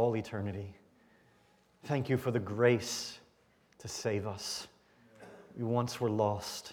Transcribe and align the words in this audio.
all 0.00 0.16
eternity. 0.16 0.74
Thank 1.84 2.08
you 2.08 2.16
for 2.16 2.30
the 2.30 2.40
grace 2.40 3.18
to 3.76 3.86
save 3.86 4.26
us. 4.26 4.66
We 5.54 5.62
once 5.62 6.00
were 6.00 6.08
lost, 6.08 6.72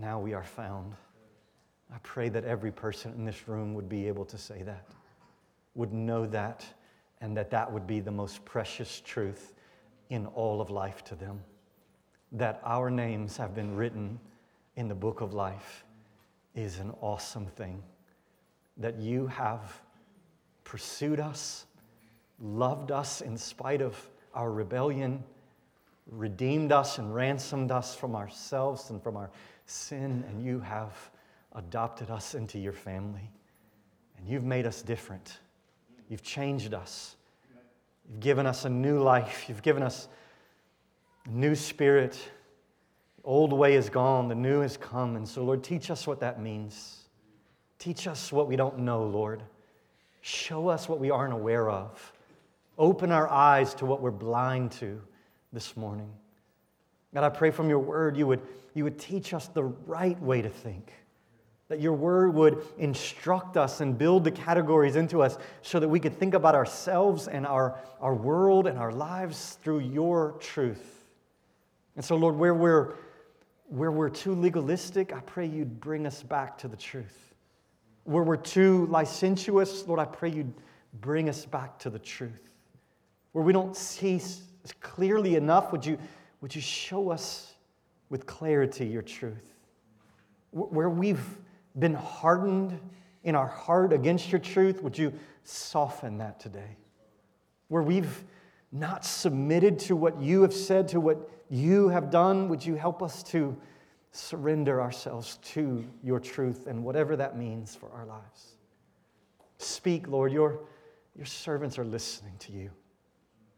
now 0.00 0.18
we 0.18 0.34
are 0.34 0.42
found. 0.42 0.94
I 1.94 1.98
pray 2.02 2.28
that 2.30 2.44
every 2.44 2.72
person 2.72 3.12
in 3.12 3.24
this 3.24 3.46
room 3.46 3.74
would 3.74 3.88
be 3.88 4.08
able 4.08 4.24
to 4.24 4.36
say 4.36 4.64
that, 4.64 4.88
would 5.76 5.92
know 5.92 6.26
that, 6.26 6.64
and 7.20 7.36
that 7.36 7.48
that 7.50 7.72
would 7.72 7.86
be 7.86 8.00
the 8.00 8.10
most 8.10 8.44
precious 8.44 9.00
truth 9.00 9.54
in 10.08 10.26
all 10.26 10.60
of 10.60 10.68
life 10.68 11.04
to 11.04 11.14
them. 11.14 11.40
That 12.32 12.60
our 12.64 12.90
names 12.90 13.36
have 13.36 13.54
been 13.54 13.76
written 13.76 14.18
in 14.74 14.88
the 14.88 14.96
book 14.96 15.20
of 15.20 15.32
life 15.32 15.84
is 16.56 16.80
an 16.80 16.90
awesome 17.00 17.46
thing. 17.46 17.84
That 18.78 18.98
you 18.98 19.28
have 19.28 19.80
pursued 20.64 21.20
us, 21.20 21.66
loved 22.40 22.90
us 22.90 23.20
in 23.20 23.36
spite 23.36 23.82
of 23.82 23.96
our 24.34 24.50
rebellion, 24.50 25.22
redeemed 26.10 26.72
us 26.72 26.98
and 26.98 27.14
ransomed 27.14 27.70
us 27.70 27.94
from 27.94 28.16
ourselves 28.16 28.90
and 28.90 29.02
from 29.02 29.16
our 29.16 29.30
sin, 29.66 30.24
and 30.28 30.44
you 30.44 30.60
have 30.60 31.10
adopted 31.54 32.10
us 32.10 32.34
into 32.34 32.58
your 32.58 32.72
family. 32.72 33.30
And 34.18 34.28
you've 34.28 34.44
made 34.44 34.66
us 34.66 34.82
different. 34.82 35.38
You've 36.08 36.22
changed 36.22 36.74
us. 36.74 37.16
You've 38.08 38.20
given 38.20 38.46
us 38.46 38.64
a 38.64 38.70
new 38.70 39.00
life. 39.00 39.46
You've 39.48 39.62
given 39.62 39.82
us 39.82 40.08
a 41.26 41.30
new 41.30 41.54
spirit. 41.54 42.18
The 43.18 43.24
old 43.24 43.52
way 43.52 43.74
is 43.74 43.88
gone, 43.88 44.28
the 44.28 44.34
new 44.34 44.60
has 44.60 44.76
come. 44.76 45.16
And 45.16 45.28
so, 45.28 45.44
Lord, 45.44 45.62
teach 45.62 45.90
us 45.90 46.06
what 46.06 46.20
that 46.20 46.40
means. 46.40 46.96
Teach 47.78 48.06
us 48.06 48.32
what 48.32 48.48
we 48.48 48.56
don't 48.56 48.78
know, 48.80 49.04
Lord. 49.04 49.42
Show 50.20 50.68
us 50.68 50.88
what 50.88 50.98
we 50.98 51.10
aren't 51.10 51.32
aware 51.32 51.70
of. 51.70 52.12
Open 52.80 53.12
our 53.12 53.28
eyes 53.28 53.74
to 53.74 53.84
what 53.84 54.00
we're 54.00 54.10
blind 54.10 54.72
to 54.72 55.02
this 55.52 55.76
morning. 55.76 56.10
God, 57.12 57.24
I 57.24 57.28
pray 57.28 57.50
from 57.50 57.68
your 57.68 57.78
word 57.78 58.16
you 58.16 58.26
would, 58.26 58.40
you 58.72 58.84
would 58.84 58.98
teach 58.98 59.34
us 59.34 59.48
the 59.48 59.64
right 59.64 60.20
way 60.22 60.40
to 60.40 60.48
think 60.48 60.90
that 61.68 61.78
your 61.78 61.92
word 61.92 62.34
would 62.34 62.64
instruct 62.78 63.58
us 63.58 63.82
and 63.82 63.98
build 63.98 64.24
the 64.24 64.30
categories 64.30 64.96
into 64.96 65.22
us 65.22 65.36
so 65.60 65.78
that 65.78 65.88
we 65.88 66.00
could 66.00 66.18
think 66.18 66.32
about 66.32 66.54
ourselves 66.54 67.28
and 67.28 67.46
our, 67.46 67.78
our 68.00 68.14
world 68.14 68.66
and 68.66 68.78
our 68.78 68.90
lives 68.92 69.58
through 69.62 69.80
your 69.80 70.34
truth. 70.40 71.04
And 71.96 72.04
so, 72.04 72.16
Lord, 72.16 72.34
where 72.34 72.54
we're, 72.54 72.94
where 73.68 73.92
we're 73.92 74.08
too 74.08 74.34
legalistic, 74.34 75.12
I 75.12 75.20
pray 75.20 75.44
you'd 75.44 75.80
bring 75.80 76.06
us 76.06 76.22
back 76.22 76.56
to 76.58 76.68
the 76.68 76.78
truth. 76.78 77.34
Where 78.04 78.24
we're 78.24 78.36
too 78.36 78.86
licentious, 78.86 79.86
Lord, 79.86 80.00
I 80.00 80.06
pray 80.06 80.30
you'd 80.30 80.54
bring 81.02 81.28
us 81.28 81.44
back 81.44 81.78
to 81.80 81.90
the 81.90 81.98
truth. 81.98 82.49
Where 83.32 83.44
we 83.44 83.52
don't 83.52 83.76
see 83.76 84.20
clearly 84.80 85.36
enough, 85.36 85.72
would 85.72 85.86
you, 85.86 85.98
would 86.40 86.54
you 86.54 86.60
show 86.60 87.10
us 87.10 87.54
with 88.08 88.26
clarity 88.26 88.86
your 88.86 89.02
truth? 89.02 89.54
Where 90.50 90.90
we've 90.90 91.38
been 91.78 91.94
hardened 91.94 92.78
in 93.22 93.34
our 93.34 93.46
heart 93.46 93.92
against 93.92 94.32
your 94.32 94.40
truth, 94.40 94.82
would 94.82 94.98
you 94.98 95.12
soften 95.44 96.18
that 96.18 96.40
today? 96.40 96.76
Where 97.68 97.82
we've 97.82 98.24
not 98.72 99.04
submitted 99.04 99.78
to 99.80 99.96
what 99.96 100.20
you 100.20 100.42
have 100.42 100.54
said, 100.54 100.88
to 100.88 101.00
what 101.00 101.30
you 101.48 101.88
have 101.88 102.10
done, 102.10 102.48
would 102.48 102.64
you 102.64 102.74
help 102.74 103.02
us 103.02 103.22
to 103.24 103.56
surrender 104.12 104.80
ourselves 104.80 105.38
to 105.42 105.84
your 106.02 106.18
truth 106.18 106.66
and 106.66 106.82
whatever 106.82 107.16
that 107.16 107.36
means 107.36 107.74
for 107.74 107.90
our 107.92 108.06
lives? 108.06 108.54
Speak, 109.58 110.08
Lord. 110.08 110.32
Your, 110.32 110.60
your 111.16 111.26
servants 111.26 111.78
are 111.78 111.84
listening 111.84 112.34
to 112.40 112.52
you. 112.52 112.70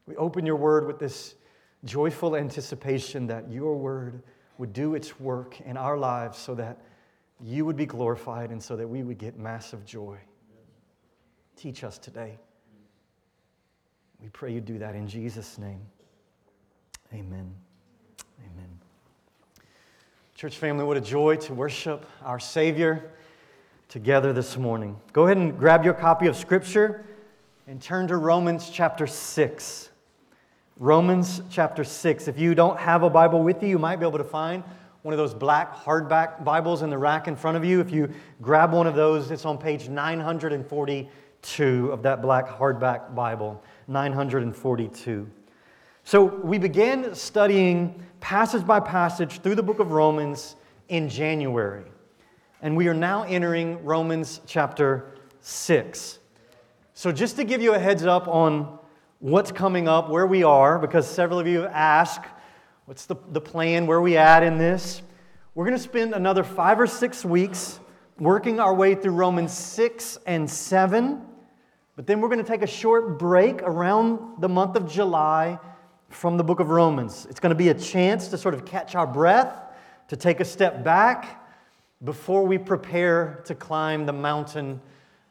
We 0.07 0.17
open 0.17 0.45
your 0.45 0.57
word 0.57 0.87
with 0.87 0.99
this 0.99 1.35
joyful 1.85 2.37
anticipation 2.37 3.27
that 3.29 3.51
your 3.51 3.77
word 3.77 4.23
would 4.59 4.73
do 4.73 4.95
its 4.95 5.19
work 5.19 5.61
in 5.63 5.77
our 5.77 5.97
lives 5.97 6.39
so 6.39 6.55
that 6.55 6.79
you 7.41 7.65
would 7.65 7.77
be 7.77 7.87
glorified 7.87 8.51
and 8.51 8.63
so 8.63 8.77
that 8.77 8.89
we 8.89 9.03
would 9.03 9.19
get 9.19 9.39
massive 9.39 9.85
joy. 9.85 10.19
Teach 11.57 11.85
us 11.85 11.99
today. 11.99 12.39
We 14.21 14.29
pray 14.29 14.53
you 14.53 14.61
do 14.61 14.79
that 14.79 14.95
in 14.95 15.09
Jesus' 15.09 15.59
name. 15.59 15.81
Amen. 17.13 17.53
Amen. 18.41 18.69
Church 20.35 20.57
family, 20.57 20.85
what 20.85 20.97
a 20.97 21.01
joy 21.01 21.37
to 21.37 21.55
worship 21.55 22.07
our 22.25 22.39
Savior 22.39 23.11
together 23.89 24.33
this 24.33 24.57
morning. 24.57 24.99
Go 25.13 25.27
ahead 25.27 25.37
and 25.37 25.59
grab 25.59 25.85
your 25.85 25.95
copy 25.95 26.27
of 26.27 26.37
Scripture 26.37 27.05
and 27.67 27.83
turn 27.83 28.09
to 28.09 28.17
Romans 28.17 28.71
chapter 28.71 29.07
6. 29.07 29.91
Romans 30.83 31.41
chapter 31.49 31.85
6. 31.85 32.27
If 32.27 32.41
you 32.41 32.57
don't 32.57 32.77
have 32.77 33.05
a 33.05 33.09
Bible 33.09 33.45
with 33.45 33.63
you, 33.63 33.69
you 33.69 33.79
might 33.79 34.01
be 34.01 34.05
able 34.05 34.19
to 34.19 34.25
find 34.25 34.65
one 35.03 35.15
of 35.15 35.19
those 35.19 35.33
black 35.33 35.77
hardback 35.77 36.43
Bibles 36.43 36.83
in 36.83 36.91
the 36.91 36.99
rack 36.99 37.29
in 37.29 37.37
front 37.37 37.57
of 37.57 37.65
you. 37.65 37.79
If 37.79 37.93
you 37.93 38.13
grab 38.41 38.73
one 38.73 38.89
of 38.89 38.97
those, 38.97 39.31
it's 39.31 39.45
on 39.45 39.59
page 39.59 39.89
942 39.89 41.93
of 41.93 42.03
that 42.03 42.21
black 42.21 42.49
hardback 42.49 43.15
Bible. 43.15 43.63
942. 43.87 45.31
So 46.03 46.25
we 46.25 46.59
began 46.59 47.15
studying 47.15 48.05
passage 48.19 48.67
by 48.67 48.81
passage 48.81 49.41
through 49.41 49.55
the 49.55 49.63
book 49.63 49.79
of 49.79 49.93
Romans 49.93 50.57
in 50.89 51.09
January. 51.09 51.85
And 52.61 52.77
we 52.77 52.89
are 52.89 52.95
now 52.95 53.23
entering 53.23 53.85
Romans 53.85 54.41
chapter 54.49 55.13
6. 55.43 56.19
So, 56.95 57.13
just 57.13 57.37
to 57.37 57.45
give 57.45 57.63
you 57.63 57.75
a 57.75 57.79
heads 57.79 58.05
up 58.05 58.27
on 58.27 58.81
what's 59.23 59.53
coming 59.53 59.87
up, 59.87 60.11
where 60.11 60.27
we 60.27 60.43
are, 60.43 60.81
because 60.81 61.09
several 61.09 61.39
of 61.39 61.47
you 61.47 61.63
have 61.63 61.71
asked, 61.73 62.27
What's 62.87 63.07
the, 63.07 63.15
the 63.31 63.41
plan? 63.41 63.87
Where 63.87 64.01
we 64.01 64.17
at 64.17 64.43
in 64.43 64.59
this? 64.59 65.01
We're 65.55 65.65
going 65.65 65.77
to 65.77 65.83
spend 65.83 66.15
another 66.15 66.43
five 66.43 66.81
or 66.81 66.89
six 66.89 67.25
weeks 67.25 67.79
working 68.19 68.59
our 68.59 68.75
way 68.75 68.97
through 68.97 69.13
Romans 69.13 69.53
6 69.57 70.19
and 70.27 70.51
7. 70.51 71.23
But 71.95 72.09
then 72.09 72.21
we're 72.21 72.29
going 72.29 72.43
to 72.43 72.51
take 72.51 72.63
a 72.63 72.67
short 72.67 73.21
break 73.21 73.63
around 73.63 74.41
the 74.41 74.49
month 74.49 74.75
of 74.75 74.91
July 74.91 75.61
from 76.11 76.37
the 76.37 76.43
book 76.43 76.59
of 76.59 76.71
Romans. 76.71 77.25
It's 77.31 77.39
going 77.39 77.51
to 77.51 77.57
be 77.57 77.69
a 77.69 77.75
chance 77.75 78.27
to 78.29 78.37
sort 78.37 78.55
of 78.55 78.65
catch 78.65 78.97
our 78.97 79.07
breath, 79.07 79.63
to 80.09 80.17
take 80.17 80.41
a 80.41 80.45
step 80.45 80.83
back 80.83 81.47
before 82.03 82.45
we 82.45 82.59
prepare 82.59 83.43
to 83.47 83.55
climb 83.55 84.07
the 84.07 84.13
mountain 84.13 84.81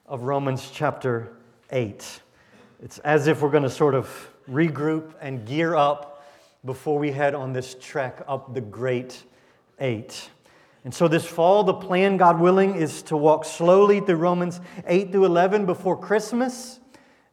of 0.06 0.22
Romans 0.22 0.72
chapter 0.74 1.34
8. 1.70 2.22
It's 2.84 2.98
as 3.00 3.28
if 3.28 3.44
we're 3.44 3.52
going 3.52 3.62
to 3.62 3.70
sort 3.70 3.94
of 3.94 4.10
regroup 4.50 5.14
and 5.22 5.46
gear 5.46 5.76
up 5.76 6.26
before 6.66 6.98
we 6.98 7.12
head 7.12 7.36
on 7.36 7.54
this 7.54 7.76
trek 7.80 8.24
up 8.28 8.56
the 8.56 8.62
Great 8.62 9.22
Eight. 9.80 10.32
And 10.84 10.92
so, 10.92 11.08
this 11.08 11.24
fall, 11.24 11.64
the 11.64 11.76
plan, 11.76 12.18
God 12.18 12.40
willing, 12.40 12.74
is 12.74 13.04
to 13.04 13.16
walk 13.16 13.46
slowly 13.46 14.00
through 14.00 14.16
Romans 14.16 14.62
8 14.88 15.12
through 15.12 15.26
11 15.26 15.68
before 15.68 15.96
Christmas. 15.96 16.80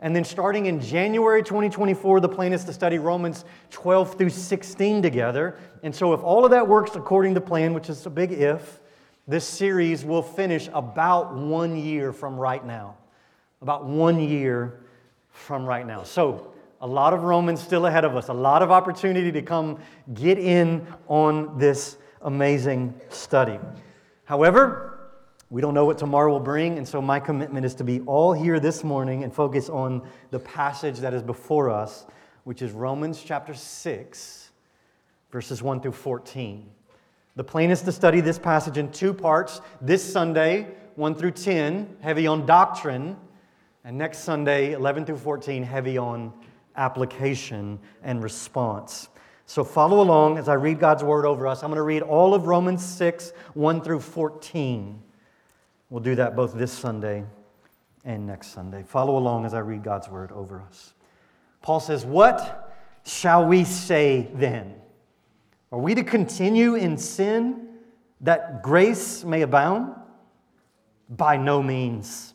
And 0.00 0.14
then, 0.14 0.22
starting 0.22 0.66
in 0.66 0.82
January 0.82 1.42
2024, 1.42 2.20
the 2.20 2.28
plan 2.28 2.53
is 2.53 2.64
to 2.64 2.72
study 2.75 2.98
Romans 2.98 3.47
12 3.70 4.19
through 4.19 4.28
16 4.28 5.00
together. 5.00 5.58
And 5.82 5.94
so, 5.97 6.12
if 6.12 6.22
all 6.22 6.44
of 6.44 6.50
that 6.50 6.69
works 6.69 6.94
according 6.94 7.32
to 7.37 7.41
plan, 7.41 7.72
which 7.72 7.88
is 7.88 8.04
a 8.04 8.10
big 8.10 8.32
if, 8.32 8.81
this 9.26 9.47
series 9.47 10.04
will 10.04 10.22
finish 10.22 10.69
about 10.75 11.34
one 11.34 11.75
year 11.75 12.12
from 12.12 12.37
right 12.37 12.64
now. 12.66 12.98
About 13.62 13.87
one 13.87 14.20
year 14.20 14.81
from 15.38 15.65
right 15.65 15.87
now. 15.87 16.03
So, 16.03 16.53
a 16.81 16.87
lot 16.87 17.12
of 17.12 17.22
Romans 17.22 17.60
still 17.60 17.87
ahead 17.87 18.04
of 18.04 18.16
us, 18.16 18.28
a 18.28 18.34
lot 18.34 18.62
of 18.62 18.71
opportunity 18.71 19.32
to 19.32 19.43
come 19.43 19.78
get 20.15 20.38
in 20.38 20.87
on 21.09 21.59
this 21.59 21.97
amazing 22.22 22.94
study. 23.09 23.59
However, 24.25 24.99
we 25.50 25.60
don't 25.60 25.75
know 25.75 25.87
what 25.87 25.99
tomorrow 25.99 26.31
will 26.31 26.41
bring, 26.41 26.76
and 26.76 26.87
so 26.87 27.00
my 27.00 27.19
commitment 27.19 27.65
is 27.65 27.75
to 27.76 27.84
be 27.84 28.00
all 28.00 28.32
here 28.32 28.60
this 28.60 28.84
morning 28.84 29.25
and 29.25 29.32
focus 29.32 29.69
on 29.69 30.06
the 30.31 30.38
passage 30.38 30.99
that 30.99 31.15
is 31.15 31.22
before 31.22 31.70
us, 31.70 32.06
which 32.44 32.62
is 32.62 32.73
Romans 32.73 33.23
chapter 33.25 33.55
6, 33.55 34.50
verses 35.32 35.62
1 35.62 35.81
through 35.81 35.93
14. 35.93 36.69
The 37.35 37.44
plan 37.44 37.70
is 37.70 37.82
to 37.82 37.93
study 37.93 38.20
this 38.20 38.38
passage 38.38 38.79
in 38.79 38.90
two 38.93 39.14
parts. 39.14 39.61
This 39.81 40.02
Sunday, 40.05 40.67
1 40.96 41.14
through 41.14 41.31
10, 41.31 41.96
heavy 42.00 42.26
on 42.26 42.44
doctrine, 42.44 43.17
and 43.88 43.96
next 43.96 44.19
Sunday, 44.19 44.73
11 44.73 45.06
through 45.06 45.17
14, 45.17 45.62
heavy 45.62 45.96
on 45.96 46.31
application 46.76 47.79
and 48.02 48.23
response. 48.23 49.08
So 49.46 49.64
follow 49.64 50.02
along 50.02 50.37
as 50.37 50.46
I 50.46 50.52
read 50.52 50.79
God's 50.79 51.02
word 51.02 51.25
over 51.25 51.46
us. 51.46 51.62
I'm 51.62 51.70
going 51.70 51.79
to 51.79 51.82
read 51.82 52.02
all 52.02 52.35
of 52.35 52.46
Romans 52.49 52.85
6, 52.85 53.32
1 53.55 53.81
through 53.81 54.00
14. 54.00 55.02
We'll 55.88 56.02
do 56.02 56.14
that 56.17 56.37
both 56.37 56.52
this 56.52 56.70
Sunday 56.70 57.25
and 58.05 58.26
next 58.26 58.49
Sunday. 58.49 58.82
Follow 58.82 59.17
along 59.17 59.46
as 59.46 59.55
I 59.55 59.61
read 59.61 59.82
God's 59.82 60.11
word 60.11 60.32
over 60.32 60.61
us. 60.61 60.93
Paul 61.62 61.81
says, 61.81 62.05
What 62.05 62.76
shall 63.06 63.46
we 63.46 63.64
say 63.64 64.29
then? 64.35 64.75
Are 65.73 65.79
we 65.79 65.94
to 65.94 66.05
continue 66.05 66.75
in 66.75 66.99
sin 66.99 67.69
that 68.20 68.62
grace 68.62 69.25
may 69.25 69.40
abound? 69.40 69.94
By 71.08 71.38
no 71.38 71.62
means. 71.62 72.35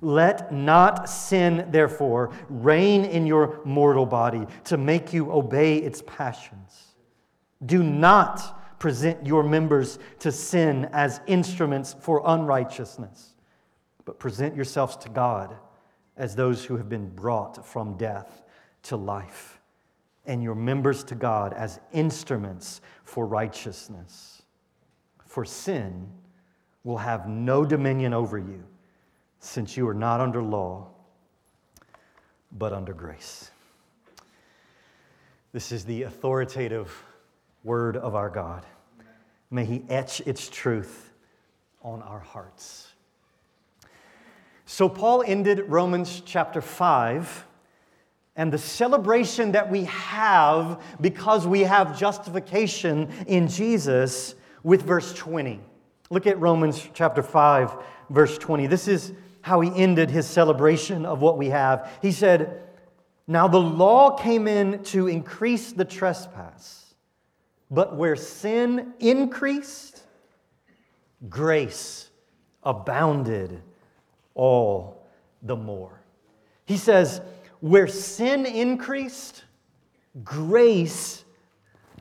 Let 0.00 0.52
not 0.52 1.08
sin, 1.08 1.68
therefore, 1.70 2.32
reign 2.48 3.04
in 3.04 3.26
your 3.26 3.60
mortal 3.64 4.06
body 4.06 4.46
to 4.64 4.76
make 4.76 5.12
you 5.12 5.32
obey 5.32 5.78
its 5.78 6.02
passions. 6.06 6.94
Do 7.64 7.82
not 7.82 8.78
present 8.78 9.26
your 9.26 9.42
members 9.42 9.98
to 10.18 10.30
sin 10.30 10.88
as 10.92 11.20
instruments 11.26 11.94
for 11.98 12.22
unrighteousness, 12.24 13.34
but 14.04 14.18
present 14.18 14.54
yourselves 14.54 14.96
to 14.96 15.08
God 15.08 15.56
as 16.16 16.36
those 16.36 16.64
who 16.64 16.76
have 16.76 16.88
been 16.88 17.08
brought 17.08 17.66
from 17.66 17.96
death 17.96 18.42
to 18.82 18.96
life, 18.96 19.60
and 20.26 20.42
your 20.42 20.54
members 20.54 21.02
to 21.04 21.14
God 21.14 21.54
as 21.54 21.80
instruments 21.92 22.80
for 23.04 23.26
righteousness. 23.26 24.42
For 25.24 25.44
sin 25.44 26.10
will 26.82 26.98
have 26.98 27.26
no 27.26 27.64
dominion 27.64 28.12
over 28.12 28.38
you 28.38 28.64
since 29.44 29.76
you 29.76 29.86
are 29.86 29.94
not 29.94 30.20
under 30.20 30.42
law, 30.42 30.88
but 32.52 32.72
under 32.72 32.92
grace. 32.92 33.50
This 35.52 35.70
is 35.70 35.84
the 35.84 36.02
authoritative 36.02 36.90
word 37.62 37.96
of 37.96 38.14
our 38.14 38.30
God. 38.30 38.64
May 39.50 39.64
He 39.64 39.84
etch 39.88 40.20
its 40.22 40.48
truth 40.48 41.12
on 41.82 42.02
our 42.02 42.20
hearts. 42.20 42.92
So, 44.66 44.88
Paul 44.88 45.22
ended 45.26 45.68
Romans 45.68 46.22
chapter 46.24 46.62
5 46.62 47.46
and 48.36 48.52
the 48.52 48.58
celebration 48.58 49.52
that 49.52 49.70
we 49.70 49.84
have 49.84 50.82
because 51.00 51.46
we 51.46 51.60
have 51.60 51.98
justification 51.98 53.12
in 53.26 53.46
Jesus 53.46 54.34
with 54.62 54.82
verse 54.82 55.12
20. 55.12 55.60
Look 56.10 56.26
at 56.26 56.40
Romans 56.40 56.88
chapter 56.94 57.22
5, 57.22 57.76
verse 58.10 58.38
20. 58.38 58.66
This 58.66 58.88
is 58.88 59.12
how 59.44 59.60
he 59.60 59.70
ended 59.76 60.10
his 60.10 60.26
celebration 60.26 61.04
of 61.04 61.20
what 61.20 61.36
we 61.36 61.50
have. 61.50 61.90
He 62.00 62.12
said, 62.12 62.62
Now 63.26 63.46
the 63.46 63.60
law 63.60 64.16
came 64.16 64.48
in 64.48 64.82
to 64.84 65.06
increase 65.06 65.72
the 65.72 65.84
trespass, 65.84 66.94
but 67.70 67.94
where 67.94 68.16
sin 68.16 68.94
increased, 69.00 70.02
grace 71.28 72.08
abounded 72.62 73.60
all 74.32 75.06
the 75.42 75.56
more. 75.56 76.00
He 76.64 76.78
says, 76.78 77.20
Where 77.60 77.86
sin 77.86 78.46
increased, 78.46 79.44
grace 80.24 81.22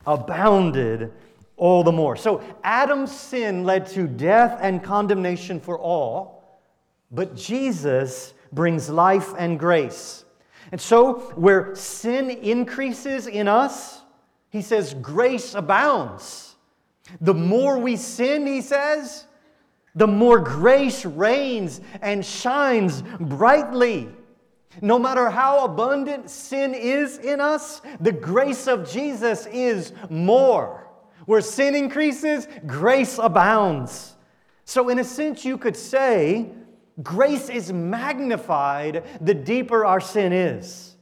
abounded 0.07 1.11
all 1.57 1.83
the 1.83 1.91
more. 1.91 2.15
So 2.15 2.41
Adam's 2.63 3.11
sin 3.11 3.65
led 3.65 3.87
to 3.87 4.07
death 4.07 4.59
and 4.61 4.81
condemnation 4.81 5.59
for 5.59 5.77
all. 5.77 6.42
But 7.13 7.35
Jesus 7.35 8.33
brings 8.51 8.89
life 8.89 9.33
and 9.37 9.59
grace. 9.59 10.25
And 10.71 10.81
so, 10.81 11.19
where 11.35 11.75
sin 11.75 12.31
increases 12.31 13.27
in 13.27 13.47
us, 13.47 14.01
he 14.49 14.63
says 14.63 14.95
grace 14.95 15.53
abounds. 15.53 16.55
The 17.21 17.33
more 17.33 17.77
we 17.77 17.95
sin, 17.95 18.47
he 18.47 18.61
says, 18.61 19.27
the 19.95 20.07
more 20.07 20.39
grace 20.39 21.05
reigns 21.05 21.81
and 22.01 22.25
shines 22.25 23.03
brightly. 23.19 24.09
No 24.81 24.97
matter 24.97 25.29
how 25.29 25.65
abundant 25.65 26.31
sin 26.31 26.73
is 26.73 27.19
in 27.19 27.39
us, 27.39 27.81
the 27.99 28.11
grace 28.11 28.67
of 28.67 28.89
Jesus 28.89 29.45
is 29.47 29.93
more. 30.09 30.87
Where 31.27 31.41
sin 31.41 31.75
increases, 31.75 32.47
grace 32.65 33.19
abounds. 33.19 34.15
So, 34.65 34.89
in 34.89 34.97
a 34.97 35.03
sense, 35.03 35.45
you 35.45 35.59
could 35.59 35.77
say 35.77 36.49
grace 37.01 37.49
is 37.49 37.73
magnified 37.73 39.03
the 39.21 39.33
deeper 39.33 39.85
our 39.85 39.99
sin 39.99 40.33
is. 40.33 40.95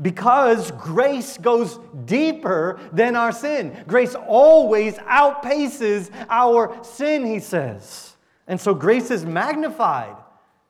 Because 0.00 0.70
grace 0.72 1.38
goes 1.38 1.80
deeper 2.04 2.78
than 2.92 3.16
our 3.16 3.32
sin. 3.32 3.84
Grace 3.88 4.14
always 4.14 4.94
outpaces 4.98 6.10
our 6.28 6.84
sin, 6.84 7.26
he 7.26 7.40
says. 7.40 8.16
And 8.46 8.60
so 8.60 8.74
grace 8.74 9.10
is 9.10 9.24
magnified. 9.24 10.16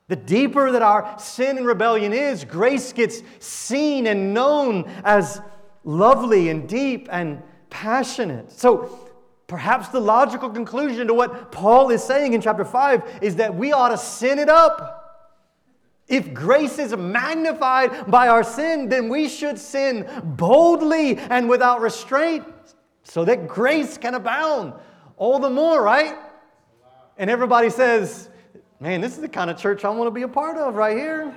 The 0.09 0.17
deeper 0.17 0.73
that 0.73 0.83
our 0.83 1.19
sin 1.19 1.59
and 1.59 1.67
rebellion 1.67 2.13
is, 2.13 2.45
grace 2.45 2.93
gets 2.93 3.23
seen 3.39 4.07
and 4.07 4.35
known 4.35 4.91
as 5.05 5.41
lovely 5.85 6.49
and 6.49 6.69
deep 6.69 7.09
and 7.13 7.43
passionate. 7.69 8.51
So 8.51 9.10
Perhaps 9.51 9.89
the 9.89 9.99
logical 9.99 10.49
conclusion 10.49 11.09
to 11.09 11.13
what 11.13 11.51
Paul 11.51 11.91
is 11.91 12.05
saying 12.05 12.35
in 12.35 12.41
chapter 12.41 12.65
5 12.65 13.19
is 13.21 13.35
that 13.35 13.53
we 13.53 13.73
ought 13.73 13.89
to 13.89 13.99
sin 13.99 14.39
it 14.39 14.49
up. 14.49 15.27
If 16.07 16.33
grace 16.33 16.79
is 16.79 16.97
magnified 16.97 18.09
by 18.09 18.29
our 18.29 18.45
sin, 18.45 18.89
then 18.89 19.09
we 19.09 19.29
should 19.29 19.59
sin 19.59 20.09
boldly 20.23 21.19
and 21.19 21.49
without 21.49 21.81
restraint 21.81 22.45
so 23.03 23.25
that 23.25 23.49
grace 23.49 23.99
can 23.99 24.15
abound 24.15 24.73
all 25.17 25.41
the 25.41 25.51
more, 25.51 25.83
right? 25.83 26.15
And 27.19 27.29
everybody 27.29 27.71
says, 27.71 28.31
man, 28.79 29.01
this 29.01 29.17
is 29.17 29.21
the 29.21 29.29
kind 29.29 29.51
of 29.51 29.59
church 29.59 29.85
I 29.85 29.89
want 29.89 30.07
to 30.07 30.13
be 30.13 30.23
a 30.23 30.29
part 30.29 30.59
of 30.59 30.77
right 30.77 30.97
here. 30.97 31.35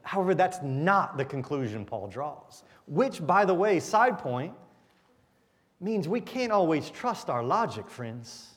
However, 0.00 0.34
that's 0.34 0.62
not 0.62 1.18
the 1.18 1.26
conclusion 1.26 1.84
Paul 1.84 2.08
draws, 2.08 2.64
which, 2.86 3.26
by 3.26 3.44
the 3.44 3.52
way, 3.52 3.80
side 3.80 4.18
point, 4.18 4.54
means 5.80 6.08
we 6.08 6.20
can't 6.20 6.52
always 6.52 6.90
trust 6.90 7.30
our 7.30 7.42
logic, 7.42 7.88
friends. 7.88 8.54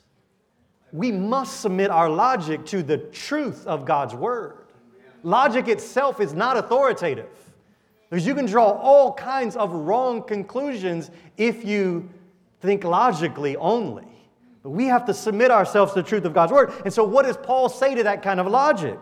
We 0.91 1.11
must 1.11 1.61
submit 1.61 1.89
our 1.89 2.09
logic 2.09 2.65
to 2.67 2.83
the 2.83 2.97
truth 2.97 3.65
of 3.65 3.85
God's 3.85 4.13
Word. 4.13 4.57
Logic 5.23 5.67
itself 5.67 6.19
is 6.19 6.33
not 6.33 6.57
authoritative. 6.57 7.29
Because 8.09 8.27
you 8.27 8.35
can 8.35 8.45
draw 8.45 8.71
all 8.71 9.13
kinds 9.13 9.55
of 9.55 9.71
wrong 9.71 10.21
conclusions 10.21 11.09
if 11.37 11.65
you 11.65 12.09
think 12.59 12.83
logically 12.83 13.55
only. 13.57 14.05
But 14.61 14.69
we 14.69 14.85
have 14.85 15.05
to 15.05 15.13
submit 15.13 15.49
ourselves 15.49 15.93
to 15.93 16.01
the 16.01 16.07
truth 16.07 16.25
of 16.25 16.33
God's 16.33 16.51
Word. 16.51 16.73
And 16.85 16.93
so, 16.93 17.03
what 17.03 17.25
does 17.25 17.37
Paul 17.37 17.69
say 17.69 17.95
to 17.95 18.03
that 18.03 18.21
kind 18.21 18.39
of 18.39 18.47
logic? 18.47 18.99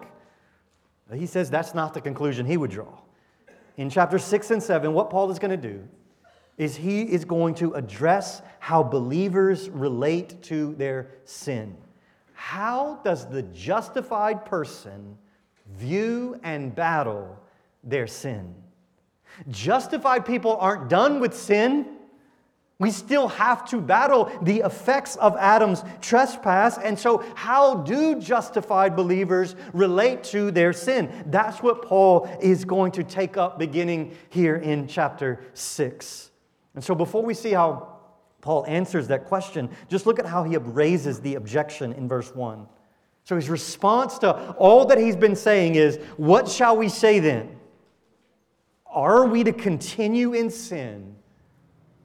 He 1.14 1.26
says 1.26 1.50
that's 1.50 1.74
not 1.74 1.94
the 1.94 2.02
conclusion 2.02 2.46
he 2.46 2.56
would 2.56 2.72
draw. 2.72 3.00
In 3.78 3.90
chapter 3.90 4.18
6 4.18 4.52
and 4.52 4.64
7, 4.64 4.94
what 4.94 5.10
Paul 5.10 5.30
is 5.30 5.40
going 5.40 5.52
to 5.52 5.70
do 5.70 5.88
is 6.62 6.76
he 6.76 7.02
is 7.02 7.26
going 7.26 7.56
to 7.56 7.74
address 7.74 8.44
how 8.60 8.84
believers 8.84 9.68
relate 9.72 10.44
to 10.44 10.76
their 10.76 11.10
sin. 11.26 11.76
How 12.34 13.00
does 13.04 13.26
the 13.26 13.42
justified 13.42 14.46
person 14.46 15.18
view 15.74 16.40
and 16.44 16.76
battle 16.76 17.36
their 17.84 18.06
sin? 18.06 18.54
Justified 19.50 20.24
people 20.24 20.56
aren't 20.58 20.88
done 20.88 21.20
with 21.20 21.34
sin. 21.34 21.98
We 22.78 22.92
still 22.92 23.28
have 23.30 23.68
to 23.70 23.82
battle 23.82 24.32
the 24.44 24.60
effects 24.60 25.16
of 25.16 25.36
Adam's 25.38 25.84
trespass. 26.00 26.78
And 26.78 26.98
so, 26.98 27.26
how 27.34 27.78
do 27.78 28.20
justified 28.20 28.96
believers 28.96 29.56
relate 29.74 30.24
to 30.26 30.52
their 30.52 30.74
sin? 30.74 31.12
That's 31.26 31.64
what 31.64 31.82
Paul 31.82 32.30
is 32.40 32.66
going 32.66 32.92
to 32.92 33.04
take 33.04 33.36
up 33.36 33.58
beginning 33.58 34.16
here 34.30 34.58
in 34.58 34.88
chapter 34.88 35.42
6. 35.56 36.31
And 36.76 36.84
so, 36.84 36.96
before 36.96 37.24
we 37.24 37.34
see 37.34 37.52
how 37.52 38.00
Paul 38.42 38.66
answers 38.68 39.08
that 39.10 39.26
question, 39.26 39.70
just 39.90 40.06
look 40.06 40.20
at 40.20 40.26
how 40.26 40.44
he 40.44 40.58
raises 40.58 41.20
the 41.22 41.36
objection 41.36 41.94
in 41.94 42.08
verse 42.08 42.34
1. 42.34 42.66
So, 43.24 43.36
his 43.36 43.50
response 43.50 44.18
to 44.20 44.52
all 44.54 44.86
that 44.86 44.98
he's 44.98 45.16
been 45.16 45.36
saying 45.36 45.76
is, 45.76 45.98
What 46.18 46.48
shall 46.48 46.78
we 46.78 46.90
say 46.90 47.20
then? 47.20 47.58
Are 48.86 49.26
we 49.26 49.44
to 49.44 49.54
continue 49.54 50.34
in 50.34 50.50
sin? 50.50 51.16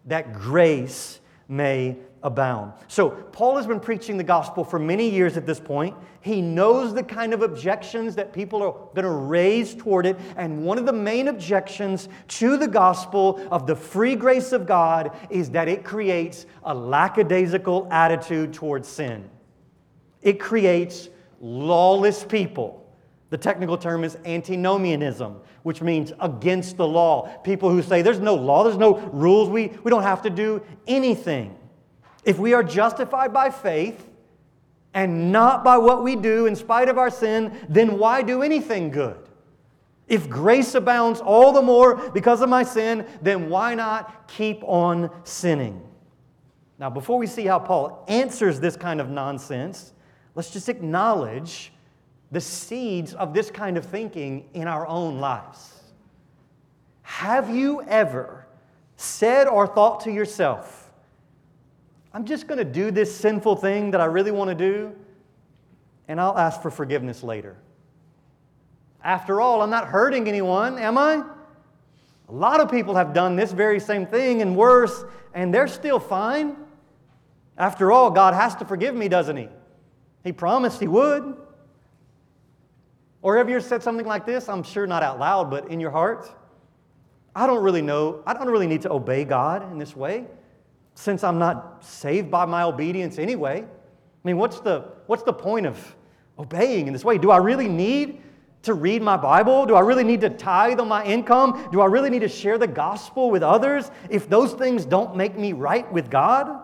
that 0.07 0.33
grace 0.33 1.21
may 1.49 1.97
abound. 2.23 2.73
So, 2.89 3.11
Paul 3.11 3.57
has 3.57 3.67
been 3.67 3.81
preaching 3.81 4.17
the 4.17 4.25
gospel 4.25 4.65
for 4.65 4.79
many 4.79 5.09
years 5.09 5.37
at 5.37 5.47
this 5.47 5.61
point. 5.61 5.95
He 6.21 6.41
knows 6.41 6.93
the 6.93 7.03
kind 7.03 7.33
of 7.33 7.43
objections 7.43 8.17
that 8.17 8.33
people 8.33 8.63
are 8.63 8.73
going 8.73 9.05
to 9.05 9.11
raise 9.11 9.75
toward 9.75 10.07
it. 10.07 10.17
And 10.37 10.65
one 10.65 10.79
of 10.79 10.87
the 10.87 10.93
main 10.93 11.29
objections 11.29 12.09
to 12.29 12.57
the 12.57 12.67
gospel 12.67 13.47
of 13.53 13.67
the 13.67 13.77
free 13.77 14.17
grace 14.17 14.53
of 14.53 14.67
God 14.67 15.17
is 15.31 15.51
that 15.51 15.69
it 15.69 15.85
creates 15.85 16.47
a 16.65 16.75
lackadaisical 16.75 17.87
attitude 17.91 18.53
towards 18.53 18.89
sin. 18.89 19.31
It 20.23 20.41
creates 20.41 21.09
lawless 21.41 22.25
people. 22.25 22.83
The 23.31 23.39
technical 23.39 23.77
term 23.77 24.05
is 24.05 24.17
antinomianism, 24.25 25.37
which 25.63 25.83
means 25.83 26.13
against 26.21 26.77
the 26.77 26.87
law. 26.87 27.29
People 27.39 27.71
who 27.71 27.83
say 27.83 28.03
there's 28.03 28.21
no 28.21 28.35
law, 28.35 28.65
there's 28.65 28.77
no 28.77 28.99
rules, 28.99 29.49
we, 29.49 29.69
we 29.85 29.91
don't 29.91 30.03
have 30.03 30.23
to 30.23 30.31
do 30.31 30.63
anything. 30.87 31.57
If 32.27 32.41
we 32.41 32.53
are 32.55 32.65
justified 32.65 33.33
by 33.33 33.51
faith 33.51 34.05
and 34.93 35.31
not 35.31 35.63
by 35.63 35.79
what 35.79 36.03
we 36.03 36.17
do 36.17 36.47
in 36.47 36.57
spite 36.57 36.89
of 36.89 36.99
our 36.99 37.09
sin, 37.09 37.57
then 37.69 37.99
why 37.99 38.23
do 38.23 38.43
anything 38.43 38.91
good? 38.91 39.17
If 40.09 40.29
grace 40.29 40.75
abounds 40.75 41.21
all 41.21 41.53
the 41.53 41.63
more 41.63 42.11
because 42.11 42.41
of 42.41 42.49
my 42.49 42.65
sin, 42.65 43.07
then 43.23 43.49
why 43.49 43.77
not 43.77 44.27
keep 44.27 44.63
on 44.65 45.09
sinning? 45.23 45.81
Now, 46.81 46.91
before 46.91 47.17
we 47.17 47.29
see 47.29 47.47
how 47.47 47.61
Paul 47.61 48.05
answers 48.09 48.59
this 48.59 48.77
kind 48.77 49.01
of 49.01 49.09
nonsense, 49.09 49.93
let's 50.35 50.51
just 50.51 50.69
acknowledge 50.69 51.73
the 52.33 52.41
seeds 52.41 53.15
of 53.15 53.35
this 53.35 53.53
kind 53.53 53.77
of 53.77 53.85
thinking 53.85 54.49
in 54.53 54.67
our 54.67 54.85
own 54.87 55.21
lives. 55.21 55.81
Have 57.03 57.55
you 57.55 57.83
ever 57.83 58.47
said 58.97 59.47
or 59.47 59.69
thought 59.69 60.01
to 60.01 60.11
yourself, 60.11 60.86
I'm 62.17 62.25
just 62.25 62.47
going 62.47 62.57
to 62.57 62.65
do 62.65 62.91
this 62.91 63.15
sinful 63.15 63.57
thing 63.57 63.91
that 63.91 64.01
I 64.01 64.07
really 64.07 64.31
want 64.31 64.49
to 64.49 64.55
do, 64.55 64.91
and 66.09 66.19
I'll 66.19 66.39
ask 66.39 66.63
for 66.63 66.71
forgiveness 66.71 67.23
later? 67.23 67.59
After 69.05 69.39
all, 69.39 69.61
I'm 69.61 69.69
not 69.69 69.89
hurting 69.89 70.27
anyone, 70.27 70.79
am 70.79 70.97
I? 70.97 71.23
A 72.31 72.33
lot 72.33 72.61
of 72.61 72.71
people 72.71 72.95
have 72.95 73.13
done 73.13 73.37
this 73.37 73.53
very 73.53 73.79
same 73.79 74.07
thing 74.07 74.41
and 74.41 74.57
worse, 74.57 75.05
and 75.35 75.53
they're 75.53 75.69
still 75.69 76.01
fine. 76.01 76.57
After 77.59 77.93
all, 77.93 78.11
God 78.11 78.33
has 78.33 78.55
to 78.57 78.65
forgive 78.65 78.95
me, 78.95 79.09
doesn't 79.09 79.37
He? 79.37 79.51
He 80.25 80.33
promised 80.33 80.81
He 80.81 80.89
would. 80.89 81.37
Or 83.21 83.37
have 83.37 83.51
you 83.51 83.61
said 83.61 83.83
something 83.83 84.07
like 84.07 84.25
this? 84.25 84.49
I'm 84.49 84.63
sure 84.63 84.87
not 84.87 85.03
out 85.03 85.19
loud, 85.19 85.51
but 85.51 85.69
in 85.71 85.81
your 85.81 85.91
heart. 85.91 86.35
I 87.35 87.47
don't 87.47 87.63
really 87.63 87.83
know, 87.83 88.23
I 88.27 88.33
don't 88.33 88.49
really 88.49 88.67
need 88.67 88.81
to 88.83 88.91
obey 88.91 89.27
God 89.27 89.71
in 89.71 89.77
this 89.77 89.95
way 89.95 90.25
since 90.97 91.23
I'm 91.23 91.39
not 91.39 91.85
saved 91.85 92.31
by 92.31 92.47
my 92.47 92.63
obedience 92.63 93.19
anyway. 93.19 93.63
I 93.63 94.29
mean, 94.29 94.39
what's 94.39 94.61
the, 94.61 94.87
what's 95.07 95.23
the 95.23 95.33
point 95.33 95.67
of 95.67 95.95
obeying 96.39 96.87
in 96.89 96.93
this 96.93 97.05
way? 97.05 97.19
Do 97.19 97.31
I 97.31 97.37
really 97.37 97.69
need 97.69 98.23
to 98.63 98.75
read 98.75 99.03
my 99.03 99.17
Bible? 99.17 99.67
Do 99.67 99.77
I 99.77 99.81
really 99.81 100.05
need 100.05 100.23
to 100.23 100.31
tithe 100.31 100.81
on 100.81 100.89
my 100.89 101.05
income? 101.05 101.69
Do 101.71 101.83
I 101.83 101.87
really 101.87 102.11
need 102.11 102.23
to 102.23 102.29
share 102.29 102.59
the 102.59 102.67
gospel 102.67 103.31
with 103.31 103.43
others 103.43 103.91
if 104.11 104.29
those 104.29 104.55
things 104.55 104.85
don't 104.85 105.15
make 105.15 105.39
me 105.39 105.53
right 105.53 105.91
with 105.93 106.11
God? 106.11 106.63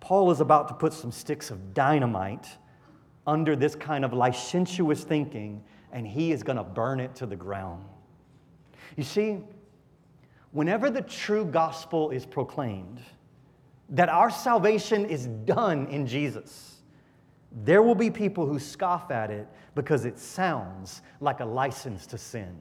Paul 0.00 0.30
is 0.30 0.40
about 0.40 0.66
to 0.68 0.74
put 0.74 0.94
some 0.94 1.12
sticks 1.12 1.50
of 1.50 1.74
dynamite 1.74 2.48
under 3.26 3.54
this 3.54 3.74
kind 3.76 4.04
of 4.04 4.12
licentious 4.12 5.04
thinking, 5.04 5.62
and 5.92 6.06
he 6.06 6.32
is 6.32 6.42
going 6.42 6.56
to 6.56 6.64
burn 6.64 7.00
it 7.00 7.14
to 7.16 7.26
the 7.26 7.36
ground. 7.36 7.84
You 8.96 9.04
see, 9.04 9.38
whenever 10.52 10.90
the 10.90 11.02
true 11.02 11.44
gospel 11.44 12.10
is 12.10 12.26
proclaimed, 12.26 13.00
that 13.90 14.08
our 14.08 14.30
salvation 14.30 15.04
is 15.04 15.26
done 15.26 15.86
in 15.86 16.06
Jesus, 16.06 16.76
there 17.64 17.82
will 17.82 17.94
be 17.94 18.10
people 18.10 18.46
who 18.46 18.58
scoff 18.58 19.10
at 19.10 19.30
it 19.30 19.48
because 19.74 20.04
it 20.04 20.18
sounds 20.18 21.02
like 21.20 21.40
a 21.40 21.44
license 21.44 22.06
to 22.06 22.18
sin. 22.18 22.56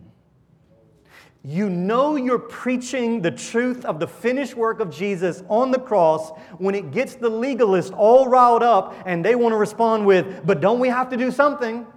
You 1.44 1.70
know 1.70 2.18
you're 2.18 2.38
preaching 2.38 3.22
the 3.22 3.32
truth 3.32 3.86
of 3.86 4.00
the 4.00 4.08
finished 4.08 4.56
work 4.56 4.82
of 4.82 4.90
Jesus 4.90 5.42
on 5.48 5.72
the 5.72 5.80
cross 5.80 6.32
when 6.58 6.76
it 6.76 6.92
gets 6.92 7.16
the 7.16 7.30
legalist 7.30 7.94
all 7.94 8.28
riled 8.28 8.62
up 8.62 8.94
and 9.06 9.24
they 9.24 9.36
want 9.36 9.54
to 9.54 9.58
respond 9.58 10.06
with, 10.06 10.46
But 10.46 10.60
don't 10.60 10.80
we 10.80 10.90
have 10.90 11.10
to 11.10 11.18
do 11.18 11.32
something? 11.32 11.88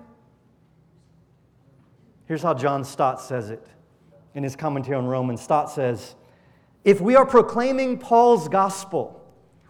Here's 2.26 2.42
how 2.42 2.54
John 2.54 2.84
Stott 2.84 3.20
says 3.20 3.50
it 3.50 3.66
in 4.34 4.42
his 4.42 4.56
commentary 4.56 4.96
on 4.96 5.06
Romans. 5.06 5.40
Stott 5.40 5.70
says, 5.70 6.14
If 6.84 7.00
we 7.00 7.16
are 7.16 7.26
proclaiming 7.26 7.98
Paul's 7.98 8.48
gospel 8.48 9.24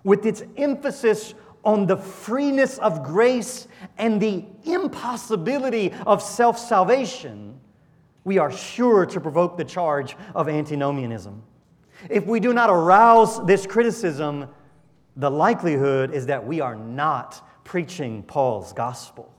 with 0.04 0.26
its 0.26 0.42
emphasis 0.56 1.34
on 1.64 1.86
the 1.86 1.96
freeness 1.96 2.78
of 2.78 3.04
grace 3.04 3.68
and 3.98 4.20
the 4.20 4.44
impossibility 4.64 5.92
of 6.06 6.22
self 6.22 6.58
salvation, 6.58 7.58
we 8.24 8.38
are 8.38 8.52
sure 8.52 9.06
to 9.06 9.20
provoke 9.20 9.56
the 9.56 9.64
charge 9.64 10.16
of 10.34 10.48
antinomianism. 10.48 11.42
If 12.08 12.26
we 12.26 12.40
do 12.40 12.52
not 12.52 12.70
arouse 12.70 13.44
this 13.46 13.66
criticism, 13.66 14.48
the 15.16 15.30
likelihood 15.30 16.12
is 16.12 16.26
that 16.26 16.44
we 16.44 16.60
are 16.60 16.74
not 16.74 17.46
preaching 17.64 18.22
Paul's 18.22 18.72
gospel. 18.72 19.32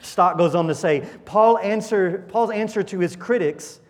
Stott 0.00 0.36
goes 0.36 0.54
on 0.54 0.66
to 0.66 0.74
say 0.74 1.08
Paul 1.24 1.58
answer, 1.58 2.26
Paul's 2.28 2.50
answer 2.50 2.82
to 2.82 2.98
his 2.98 3.16
critics 3.16 3.80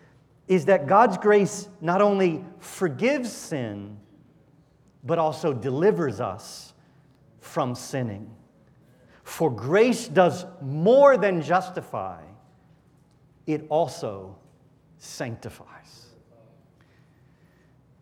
is 0.47 0.65
that 0.65 0.87
God's 0.87 1.17
grace 1.17 1.69
not 1.79 2.01
only 2.01 2.43
forgives 2.59 3.31
sin, 3.31 3.97
but 5.03 5.17
also 5.17 5.53
delivers 5.53 6.19
us 6.19 6.73
from 7.39 7.75
sinning. 7.75 8.33
For 9.23 9.49
grace 9.49 10.07
does 10.07 10.45
more 10.61 11.17
than 11.17 11.41
justify, 11.41 12.21
it 13.47 13.65
also 13.69 14.37
sanctifies. 14.97 16.07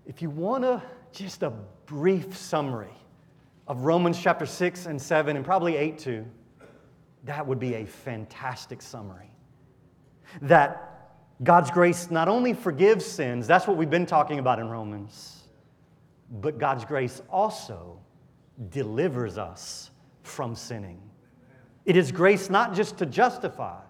If 0.06 0.22
you 0.22 0.30
want 0.30 0.64
to, 0.64 0.82
just 1.12 1.44
a 1.44 1.52
brief 1.86 2.36
summary 2.36 2.94
of 3.68 3.86
Romans 3.86 4.20
chapter 4.22 4.46
6 4.46 4.86
and 4.88 5.02
7, 5.02 5.36
and 5.36 5.46
probably 5.46 5.76
8 5.78 5.98
too, 5.98 6.26
that 7.24 7.46
would 7.46 7.60
be 7.60 7.76
a 7.76 7.86
fantastic 7.86 8.82
summary. 8.82 9.32
That 10.42 10.91
God's 11.44 11.72
grace 11.72 12.12
not 12.12 12.28
only 12.28 12.54
forgives 12.54 13.06
sins, 13.06 13.48
that's 13.48 13.66
what 13.66 13.78
we've 13.78 13.90
been 13.90 14.06
talking 14.06 14.40
about 14.40 14.60
in 14.60 14.70
Romans, 14.70 15.44
but 16.30 16.60
God's 16.60 16.86
grace 16.86 17.22
also 17.30 18.00
delivers 18.70 19.38
us 19.38 19.90
from 20.24 20.56
sinning. 20.56 21.02
It 21.86 21.98
is 21.98 22.12
grace 22.12 22.50
not 22.50 22.76
just 22.76 22.98
to 23.00 23.08
justify, 23.08 23.82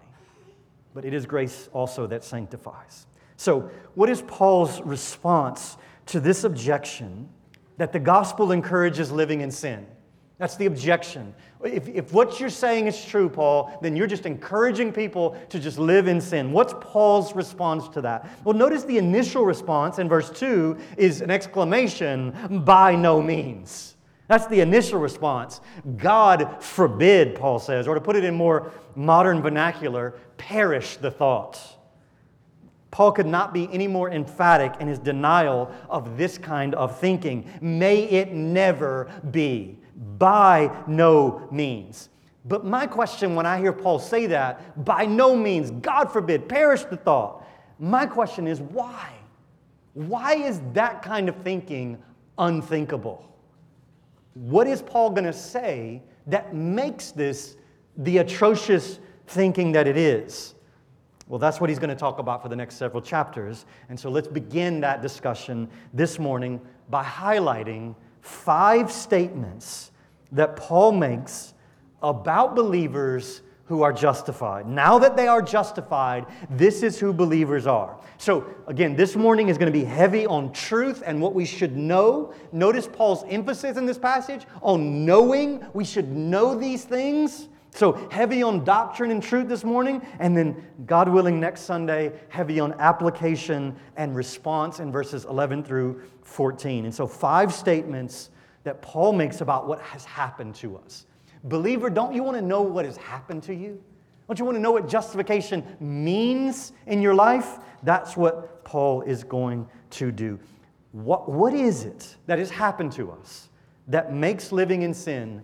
but 0.94 1.04
it 1.04 1.12
is 1.12 1.26
grace 1.26 1.68
also 1.72 2.06
that 2.06 2.24
sanctifies. 2.24 3.06
So, 3.36 3.70
what 3.94 4.08
is 4.08 4.22
Paul's 4.22 4.80
response 4.82 5.76
to 6.06 6.20
this 6.20 6.44
objection 6.44 7.28
that 7.76 7.92
the 7.92 7.98
gospel 7.98 8.52
encourages 8.52 9.10
living 9.12 9.40
in 9.40 9.50
sin? 9.50 9.86
That's 10.42 10.56
the 10.56 10.66
objection. 10.66 11.32
If, 11.62 11.86
if 11.86 12.12
what 12.12 12.40
you're 12.40 12.50
saying 12.50 12.88
is 12.88 13.04
true, 13.04 13.28
Paul, 13.28 13.78
then 13.80 13.94
you're 13.94 14.08
just 14.08 14.26
encouraging 14.26 14.92
people 14.92 15.40
to 15.50 15.60
just 15.60 15.78
live 15.78 16.08
in 16.08 16.20
sin. 16.20 16.50
What's 16.50 16.74
Paul's 16.80 17.36
response 17.36 17.88
to 17.90 18.00
that? 18.00 18.28
Well, 18.42 18.56
notice 18.56 18.82
the 18.82 18.98
initial 18.98 19.44
response 19.44 20.00
in 20.00 20.08
verse 20.08 20.30
2 20.30 20.76
is 20.96 21.20
an 21.20 21.30
exclamation, 21.30 22.64
by 22.64 22.96
no 22.96 23.22
means. 23.22 23.94
That's 24.26 24.48
the 24.48 24.58
initial 24.58 24.98
response. 24.98 25.60
God 25.96 26.60
forbid, 26.60 27.36
Paul 27.36 27.60
says, 27.60 27.86
or 27.86 27.94
to 27.94 28.00
put 28.00 28.16
it 28.16 28.24
in 28.24 28.34
more 28.34 28.72
modern 28.96 29.42
vernacular, 29.42 30.14
perish 30.38 30.96
the 30.96 31.12
thought. 31.12 31.60
Paul 32.90 33.12
could 33.12 33.26
not 33.26 33.54
be 33.54 33.68
any 33.72 33.86
more 33.86 34.10
emphatic 34.10 34.74
in 34.80 34.88
his 34.88 34.98
denial 34.98 35.72
of 35.88 36.18
this 36.18 36.36
kind 36.36 36.74
of 36.74 36.98
thinking. 36.98 37.48
May 37.60 38.02
it 38.08 38.32
never 38.32 39.08
be, 39.30 39.78
by 40.18 40.70
no 40.86 41.48
means. 41.50 42.08
But 42.44 42.64
my 42.64 42.86
question 42.86 43.34
when 43.34 43.46
I 43.46 43.58
hear 43.58 43.72
Paul 43.72 43.98
say 43.98 44.26
that, 44.26 44.84
by 44.84 45.06
no 45.06 45.36
means, 45.36 45.70
God 45.70 46.12
forbid, 46.12 46.48
perish 46.48 46.82
the 46.84 46.96
thought, 46.96 47.46
my 47.78 48.06
question 48.06 48.46
is 48.46 48.60
why? 48.60 49.12
Why 49.94 50.34
is 50.34 50.60
that 50.72 51.02
kind 51.02 51.28
of 51.28 51.36
thinking 51.36 52.02
unthinkable? 52.38 53.24
What 54.34 54.66
is 54.66 54.82
Paul 54.82 55.10
going 55.10 55.24
to 55.24 55.32
say 55.32 56.02
that 56.26 56.54
makes 56.54 57.10
this 57.10 57.56
the 57.98 58.18
atrocious 58.18 58.98
thinking 59.26 59.72
that 59.72 59.86
it 59.86 59.96
is? 59.96 60.54
Well, 61.28 61.38
that's 61.38 61.60
what 61.60 61.70
he's 61.70 61.78
going 61.78 61.90
to 61.90 61.96
talk 61.96 62.18
about 62.18 62.42
for 62.42 62.48
the 62.48 62.56
next 62.56 62.76
several 62.76 63.02
chapters. 63.02 63.66
And 63.88 63.98
so 63.98 64.10
let's 64.10 64.28
begin 64.28 64.80
that 64.80 65.02
discussion 65.02 65.68
this 65.94 66.18
morning 66.18 66.60
by 66.90 67.04
highlighting 67.04 67.94
five 68.22 68.90
statements 68.90 69.90
that 70.30 70.56
Paul 70.56 70.92
makes 70.92 71.52
about 72.02 72.54
believers 72.54 73.42
who 73.66 73.82
are 73.82 73.92
justified. 73.92 74.66
Now 74.66 74.98
that 74.98 75.16
they 75.16 75.28
are 75.28 75.40
justified, 75.40 76.26
this 76.50 76.82
is 76.82 76.98
who 76.98 77.12
believers 77.12 77.66
are. 77.66 77.98
So, 78.18 78.46
again, 78.66 78.96
this 78.96 79.16
morning 79.16 79.48
is 79.48 79.58
going 79.58 79.72
to 79.72 79.78
be 79.78 79.84
heavy 79.84 80.26
on 80.26 80.52
truth 80.52 81.02
and 81.04 81.20
what 81.20 81.34
we 81.34 81.44
should 81.44 81.76
know. 81.76 82.34
Notice 82.52 82.88
Paul's 82.90 83.24
emphasis 83.28 83.76
in 83.76 83.86
this 83.86 83.98
passage 83.98 84.46
on 84.62 85.04
knowing. 85.04 85.64
We 85.72 85.84
should 85.84 86.10
know 86.12 86.54
these 86.54 86.84
things. 86.84 87.48
So, 87.74 88.06
heavy 88.10 88.42
on 88.42 88.64
doctrine 88.64 89.10
and 89.10 89.22
truth 89.22 89.48
this 89.48 89.64
morning, 89.64 90.06
and 90.18 90.36
then, 90.36 90.62
God 90.84 91.08
willing, 91.08 91.40
next 91.40 91.62
Sunday, 91.62 92.12
heavy 92.28 92.60
on 92.60 92.74
application 92.74 93.74
and 93.96 94.14
response 94.14 94.78
in 94.78 94.92
verses 94.92 95.24
11 95.24 95.64
through 95.64 96.02
14. 96.22 96.84
And 96.84 96.94
so, 96.94 97.06
five 97.06 97.52
statements 97.52 98.28
that 98.64 98.82
Paul 98.82 99.14
makes 99.14 99.40
about 99.40 99.66
what 99.66 99.80
has 99.80 100.04
happened 100.04 100.54
to 100.56 100.76
us. 100.76 101.06
Believer, 101.44 101.88
don't 101.88 102.14
you 102.14 102.22
want 102.22 102.36
to 102.36 102.42
know 102.42 102.60
what 102.60 102.84
has 102.84 102.98
happened 102.98 103.42
to 103.44 103.54
you? 103.54 103.82
Don't 104.28 104.38
you 104.38 104.44
want 104.44 104.56
to 104.56 104.62
know 104.62 104.72
what 104.72 104.86
justification 104.86 105.64
means 105.80 106.72
in 106.86 107.00
your 107.00 107.14
life? 107.14 107.58
That's 107.82 108.16
what 108.16 108.64
Paul 108.64 109.02
is 109.02 109.24
going 109.24 109.66
to 109.90 110.12
do. 110.12 110.38
What, 110.92 111.30
what 111.30 111.54
is 111.54 111.84
it 111.84 112.16
that 112.26 112.38
has 112.38 112.50
happened 112.50 112.92
to 112.92 113.10
us 113.10 113.48
that 113.88 114.12
makes 114.12 114.52
living 114.52 114.82
in 114.82 114.94
sin 114.94 115.42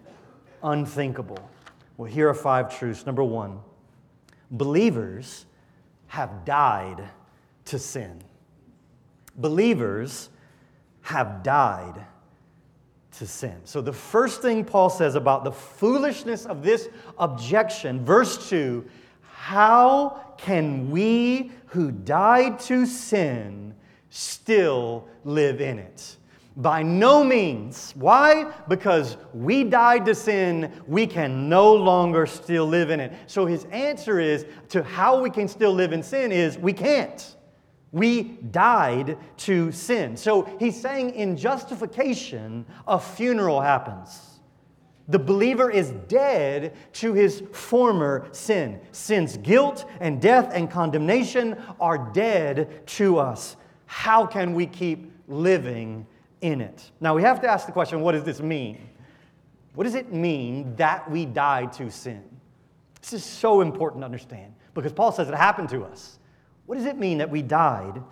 unthinkable? 0.62 1.38
Well, 1.98 2.10
here 2.10 2.28
are 2.28 2.34
five 2.34 2.78
truths. 2.78 3.04
Number 3.04 3.24
one, 3.24 3.58
believers 4.52 5.44
have 6.06 6.44
died 6.46 7.02
to 7.66 7.78
sin. 7.78 8.22
Believers 9.36 10.30
have 11.02 11.42
died 11.42 12.06
to 13.18 13.26
sin. 13.26 13.56
So, 13.64 13.80
the 13.80 13.92
first 13.92 14.40
thing 14.40 14.64
Paul 14.64 14.90
says 14.90 15.16
about 15.16 15.42
the 15.42 15.50
foolishness 15.52 16.46
of 16.46 16.62
this 16.62 16.88
objection, 17.18 18.04
verse 18.04 18.48
2 18.48 18.88
how 19.48 20.34
can 20.36 20.90
we 20.90 21.50
who 21.66 21.90
died 21.90 22.60
to 22.60 22.84
sin 22.84 23.74
still 24.10 25.08
live 25.24 25.60
in 25.60 25.78
it? 25.78 26.17
By 26.58 26.82
no 26.82 27.22
means. 27.22 27.92
Why? 27.94 28.52
Because 28.66 29.16
we 29.32 29.62
died 29.62 30.04
to 30.06 30.14
sin, 30.14 30.72
we 30.88 31.06
can 31.06 31.48
no 31.48 31.72
longer 31.72 32.26
still 32.26 32.66
live 32.66 32.90
in 32.90 32.98
it. 32.98 33.12
So 33.28 33.46
his 33.46 33.64
answer 33.66 34.18
is 34.18 34.44
to 34.70 34.82
how 34.82 35.22
we 35.22 35.30
can 35.30 35.46
still 35.46 35.72
live 35.72 35.92
in 35.92 36.02
sin 36.02 36.32
is 36.32 36.58
we 36.58 36.72
can't. 36.72 37.36
We 37.92 38.24
died 38.50 39.18
to 39.38 39.70
sin. 39.70 40.16
So 40.16 40.50
he's 40.58 40.78
saying 40.78 41.14
in 41.14 41.36
justification, 41.36 42.66
a 42.88 42.98
funeral 42.98 43.60
happens. 43.60 44.40
The 45.06 45.18
believer 45.20 45.70
is 45.70 45.92
dead 46.08 46.74
to 46.94 47.14
his 47.14 47.40
former 47.52 48.28
sin. 48.32 48.80
Sin's 48.90 49.36
guilt 49.36 49.88
and 50.00 50.20
death 50.20 50.50
and 50.52 50.68
condemnation 50.68 51.56
are 51.78 52.10
dead 52.12 52.84
to 52.88 53.18
us. 53.18 53.56
How 53.86 54.26
can 54.26 54.54
we 54.54 54.66
keep 54.66 55.12
living 55.28 56.04
in 56.40 56.60
it? 56.60 56.90
Now 57.00 57.14
we 57.14 57.22
have 57.22 57.40
to 57.40 57.48
ask 57.48 57.66
the 57.66 57.72
question 57.72 58.00
what 58.00 58.12
does 58.12 58.24
this 58.24 58.40
mean? 58.40 58.88
What 59.74 59.84
does 59.84 59.94
it 59.94 60.12
mean 60.12 60.74
that 60.76 61.10
we 61.10 61.24
died 61.24 61.72
to 61.74 61.90
sin? 61.90 62.24
This 63.00 63.12
is 63.12 63.24
so 63.24 63.60
important 63.60 64.02
to 64.02 64.06
understand 64.06 64.54
because 64.74 64.92
Paul 64.92 65.12
says 65.12 65.28
it 65.28 65.34
happened 65.34 65.68
to 65.70 65.84
us. 65.84 66.18
What 66.66 66.76
does 66.76 66.84
it 66.84 66.98
mean 66.98 67.18
that 67.18 67.30
we 67.30 67.42
died 67.42 68.02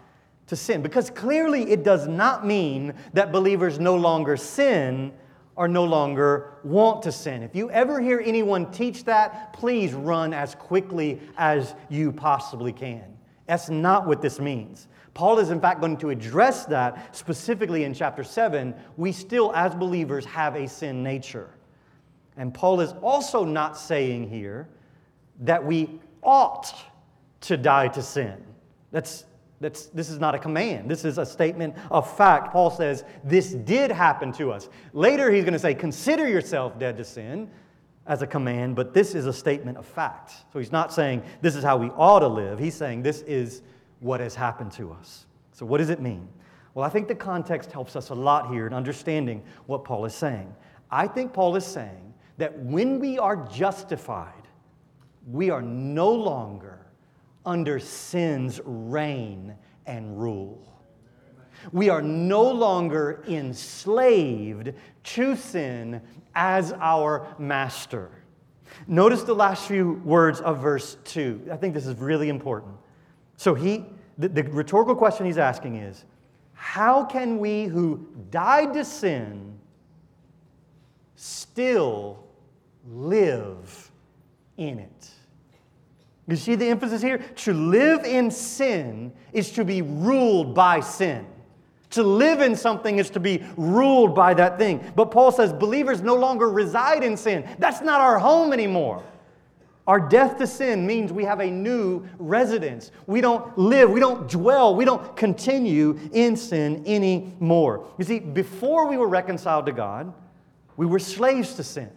to 0.47 0.57
sin? 0.57 0.81
Because 0.81 1.11
clearly 1.11 1.71
it 1.71 1.83
does 1.83 2.07
not 2.07 2.47
mean 2.47 2.95
that 3.13 3.33
believers 3.33 3.79
no 3.79 3.97
longer 3.97 4.37
sin 4.37 5.13
or 5.57 5.69
no 5.69 5.85
longer 5.85 6.53
want 6.63 7.03
to 7.03 7.13
sin. 7.13 7.43
If 7.43 7.57
you 7.57 7.71
ever 7.71 8.01
hear 8.01 8.23
anyone 8.25 8.71
teach 8.71 9.05
that, 9.05 9.53
please 9.53 9.93
run 9.93 10.33
as 10.33 10.55
quickly 10.55 11.21
as 11.37 11.75
you 11.89 12.13
possibly 12.13 12.73
can. 12.73 13.05
That's 13.47 13.71
not 13.71 14.07
what 14.07 14.21
this 14.21 14.39
means. 14.39 14.89
Paul 15.17 15.39
is, 15.39 15.49
in 15.49 15.63
fact, 15.63 15.81
going 15.81 15.97
to 15.97 16.11
address 16.11 16.67
that 16.67 17.17
specifically 17.17 17.85
in 17.85 17.95
chapter 17.95 18.23
7. 18.23 18.75
We 18.99 19.13
still, 19.13 19.51
as 19.55 19.75
believers, 19.75 20.27
have 20.27 20.57
a 20.57 20.69
sin 20.69 21.03
nature. 21.03 21.49
And 22.37 22.53
Paul 22.53 22.83
is 22.83 22.93
also 23.01 23.43
not 23.43 23.79
saying 23.79 24.29
here 24.29 24.69
that 25.41 25.65
we 25.65 25.99
ought 26.23 26.71
to 27.41 27.57
die 27.57 27.89
to 27.89 28.03
sin. 28.03 28.37
That's, 28.93 29.25
that's, 29.59 29.87
this 29.87 30.11
is 30.11 30.19
not 30.19 30.35
a 30.35 30.39
command. 30.39 30.91
This 30.91 31.03
is 31.07 31.17
a 31.17 31.25
statement 31.25 31.77
of 31.91 32.15
fact. 32.15 32.53
Paul 32.53 32.71
says, 32.71 33.03
This 33.25 33.53
did 33.53 33.91
happen 33.91 34.33
to 34.35 34.53
us. 34.53 34.69
Later, 34.93 35.31
he's 35.31 35.45
going 35.45 35.55
to 35.55 35.59
say, 35.59 35.73
Consider 35.73 36.29
yourself 36.29 36.79
dead 36.79 36.99
to 36.99 37.05
sin 37.05 37.49
as 38.07 38.21
a 38.21 38.27
command, 38.27 38.77
but 38.77 38.93
this 38.93 39.15
is 39.15 39.25
a 39.25 39.33
statement 39.33 39.79
of 39.79 39.87
fact. 39.87 40.33
So 40.53 40.59
he's 40.59 40.73
not 40.73 40.93
saying 40.93 41.23
this 41.41 41.57
is 41.57 41.65
how 41.65 41.79
we 41.79 41.89
ought 41.89 42.21
to 42.21 42.29
live. 42.29 42.59
He's 42.59 42.75
saying 42.75 43.03
this 43.03 43.23
is 43.23 43.63
what 44.01 44.21
has 44.21 44.35
happened 44.35 44.73
to 44.73 44.93
us. 44.93 45.27
So, 45.53 45.65
what 45.67 45.79
does 45.79 45.91
it 45.91 46.01
mean? 46.01 46.29
Well, 46.75 46.85
I 46.85 46.91
think 46.91 47.09
the 47.09 47.15
context 47.15 47.73
helps 47.73 47.97
us 47.97 48.11
a 48.11 48.15
lot 48.15 48.51
here 48.51 48.67
in 48.67 48.75
understanding 48.75 49.43
what 49.67 49.85
Paul 49.85 50.05
is 50.05 50.15
saying. 50.15 50.55
I 50.91 51.07
think 51.07 51.33
Paul 51.33 51.57
is 51.57 51.65
saying 51.65 52.15
that 52.37 52.59
when 52.59 53.01
we 53.01 53.19
are 53.19 53.37
justified, 53.49 54.33
we 55.27 55.51
are 55.51 55.63
no 55.63 56.13
longer 56.13 56.87
under 57.47 57.79
sin's 57.79 58.61
reign 58.65 59.55
and 59.87 60.21
rule. 60.21 60.63
We 61.73 61.89
are 61.89 62.03
no 62.03 62.43
longer 62.43 63.25
enslaved 63.27 64.73
to 65.05 65.37
sin 65.37 66.03
as 66.35 66.73
our 66.75 67.27
master. 67.39 68.11
Notice 68.87 69.23
the 69.23 69.35
last 69.35 69.67
few 69.67 69.95
words 70.05 70.41
of 70.41 70.61
verse 70.61 70.99
2. 71.05 71.49
I 71.51 71.57
think 71.57 71.73
this 71.73 71.87
is 71.87 71.97
really 71.97 72.29
important. 72.29 72.75
So 73.37 73.55
he 73.55 73.85
the, 74.19 74.29
the 74.29 74.43
rhetorical 74.45 74.95
question 74.95 75.27
he's 75.27 75.39
asking 75.39 75.77
is 75.77 76.05
how 76.55 77.05
can 77.05 77.39
we 77.39 77.65
who 77.65 78.07
died 78.31 78.73
to 78.75 78.85
sin 78.85 79.59
still 81.17 82.25
live 82.89 83.91
in 84.57 84.79
it? 84.79 85.11
You 86.29 86.37
see 86.37 86.57
the 86.57 86.67
emphasis 86.67 87.03
here? 87.03 87.19
To 87.19 87.53
live 87.53 88.05
in 88.05 88.31
sin 88.31 89.13
is 89.33 89.53
to 89.53 89.65
be 89.65 89.83
ruled 89.83 90.55
by 90.55 90.81
sin. 90.81 91.27
To 91.91 92.03
live 92.03 92.41
in 92.41 92.57
something 92.57 92.99
is 92.99 93.11
to 93.11 93.21
be 93.21 93.45
ruled 93.57 94.15
by 94.15 94.35
that 94.35 94.59
thing. 94.59 94.93
But 94.97 95.13
Paul 95.13 95.31
says 95.31 95.53
believers 95.53 96.03
no 96.03 96.17
longer 96.17 96.51
reside 96.51 97.05
in 97.05 97.17
sin. 97.17 97.49
That's 97.59 97.81
not 97.81 98.01
our 98.01 98.19
home 98.19 98.53
anymore. 98.53 99.05
Our 99.87 100.01
death 100.01 100.39
to 100.39 100.47
sin 100.49 100.85
means 100.85 101.13
we 101.13 101.25
have 101.25 101.41
a 101.41 101.51
new 101.51 102.05
residence. 102.19 102.91
We 103.07 103.21
don't 103.21 103.57
live, 103.57 103.89
we 103.91 104.01
don't 104.01 104.29
dwell, 104.29 104.75
we 104.75 104.85
don't 104.85 105.17
continue 105.17 105.99
in 106.13 106.37
sin 106.37 106.83
anymore. 106.87 107.87
You 107.97 108.05
see, 108.05 108.19
before 108.19 108.89
we 108.89 108.97
were 108.97 109.07
reconciled 109.07 109.67
to 109.67 109.73
God, 109.73 110.13
we 110.77 110.87
were 110.87 110.99
slaves 110.99 111.55
to 111.55 111.63
sin. 111.63 111.91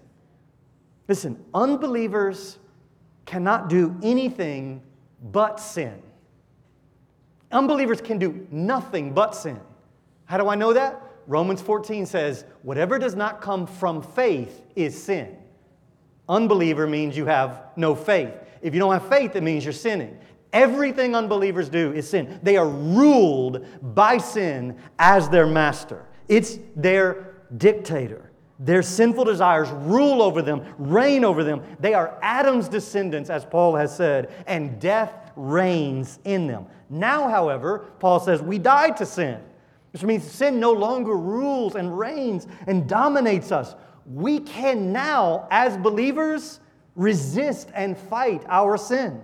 Listen, 1.07 1.43
unbelievers 1.55 2.59
cannot 3.25 3.69
do 3.69 3.97
anything 4.03 4.83
but 5.31 5.59
sin. 5.59 5.99
Unbelievers 7.51 8.01
can 8.01 8.19
do 8.19 8.47
nothing 8.51 9.13
but 9.13 9.33
sin. 9.33 9.59
How 10.25 10.37
do 10.37 10.47
I 10.47 10.53
know 10.53 10.73
that? 10.73 11.01
Romans 11.25 11.59
14 11.61 12.05
says, 12.05 12.45
whatever 12.61 12.99
does 12.99 13.15
not 13.15 13.41
come 13.41 13.65
from 13.65 14.03
faith 14.03 14.61
is 14.75 15.01
sin. 15.01 15.38
Unbeliever 16.29 16.87
means 16.87 17.17
you 17.17 17.25
have 17.25 17.63
no 17.75 17.95
faith. 17.95 18.33
If 18.61 18.73
you 18.73 18.79
don't 18.79 18.93
have 18.93 19.09
faith, 19.09 19.35
it 19.35 19.43
means 19.43 19.65
you're 19.65 19.73
sinning. 19.73 20.17
Everything 20.53 21.15
unbelievers 21.15 21.69
do 21.69 21.91
is 21.93 22.09
sin. 22.09 22.39
They 22.43 22.55
are 22.55 22.67
ruled 22.67 23.65
by 23.95 24.17
sin 24.17 24.77
as 24.97 25.27
their 25.29 25.47
master, 25.47 26.05
it's 26.27 26.59
their 26.75 27.35
dictator. 27.57 28.25
Their 28.61 28.83
sinful 28.83 29.23
desires 29.23 29.69
rule 29.69 30.21
over 30.21 30.41
them, 30.41 30.65
reign 30.77 31.23
over 31.23 31.45
them. 31.45 31.63
They 31.79 31.93
are 31.93 32.19
Adam's 32.21 32.67
descendants, 32.67 33.29
as 33.29 33.45
Paul 33.45 33.73
has 33.77 33.95
said, 33.95 34.33
and 34.47 34.81
death 34.81 35.31
reigns 35.37 36.19
in 36.25 36.45
them. 36.45 36.65
Now, 36.89 37.29
however, 37.29 37.85
Paul 37.99 38.19
says 38.19 38.41
we 38.41 38.59
died 38.59 38.97
to 38.97 39.05
sin, 39.05 39.39
which 39.93 40.03
means 40.03 40.29
sin 40.29 40.59
no 40.59 40.73
longer 40.73 41.15
rules 41.15 41.75
and 41.75 41.97
reigns 41.97 42.47
and 42.67 42.87
dominates 42.87 43.53
us. 43.53 43.75
We 44.09 44.39
can 44.39 44.91
now, 44.91 45.47
as 45.51 45.77
believers, 45.77 46.59
resist 46.95 47.69
and 47.73 47.97
fight 47.97 48.43
our 48.47 48.75
sin. 48.75 49.21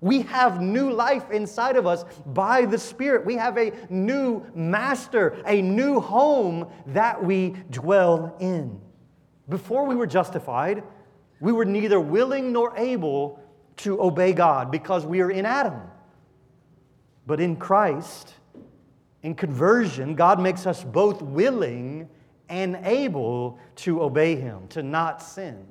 We 0.00 0.22
have 0.22 0.60
new 0.60 0.92
life 0.92 1.30
inside 1.30 1.76
of 1.76 1.86
us 1.86 2.04
by 2.26 2.66
the 2.66 2.78
Spirit. 2.78 3.24
We 3.24 3.36
have 3.36 3.56
a 3.56 3.72
new 3.88 4.44
master, 4.54 5.42
a 5.46 5.62
new 5.62 6.00
home 6.00 6.68
that 6.88 7.24
we 7.24 7.54
dwell 7.70 8.36
in. 8.38 8.80
Before 9.48 9.86
we 9.86 9.94
were 9.94 10.06
justified, 10.06 10.82
we 11.40 11.52
were 11.52 11.64
neither 11.64 12.00
willing 12.00 12.52
nor 12.52 12.76
able 12.76 13.40
to 13.78 14.00
obey 14.02 14.32
God 14.32 14.70
because 14.70 15.06
we 15.06 15.20
are 15.20 15.30
in 15.30 15.46
Adam. 15.46 15.80
But 17.26 17.40
in 17.40 17.56
Christ, 17.56 18.34
in 19.22 19.34
conversion, 19.34 20.14
God 20.14 20.40
makes 20.40 20.66
us 20.66 20.84
both 20.84 21.22
willing 21.22 22.08
and 22.48 22.76
able 22.84 23.58
to 23.76 24.02
obey 24.02 24.36
Him, 24.36 24.68
to 24.68 24.82
not 24.82 25.22
sin, 25.22 25.66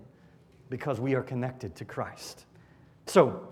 because 0.69 0.99
we 0.99 1.15
are 1.15 1.23
connected 1.23 1.75
to 1.75 1.85
Christ. 1.85 2.45
So, 3.05 3.47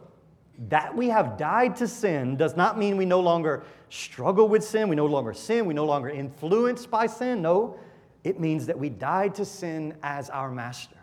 that 0.70 0.96
we 0.96 1.10
have 1.10 1.38
died 1.38 1.76
to 1.78 1.88
sin 1.88 2.36
does 2.36 2.56
not 2.56 2.78
mean 2.78 2.96
we 2.96 3.06
no 3.06 3.20
longer 3.20 3.64
struggle 3.90 4.48
with 4.48 4.64
sin, 4.64 4.88
we 4.88 4.96
no 4.96 5.06
longer 5.06 5.34
sin, 5.34 5.66
we 5.66 5.74
no 5.74 5.86
longer 5.86 6.10
influenced 6.10 6.92
by 6.92 7.08
sin. 7.08 7.42
No, 7.42 7.78
it 8.24 8.40
means 8.40 8.66
that 8.68 8.78
we 8.78 8.90
died 8.90 9.36
to 9.36 9.46
sin 9.46 9.96
as 10.04 10.30
our 10.30 10.52
master. 10.52 10.98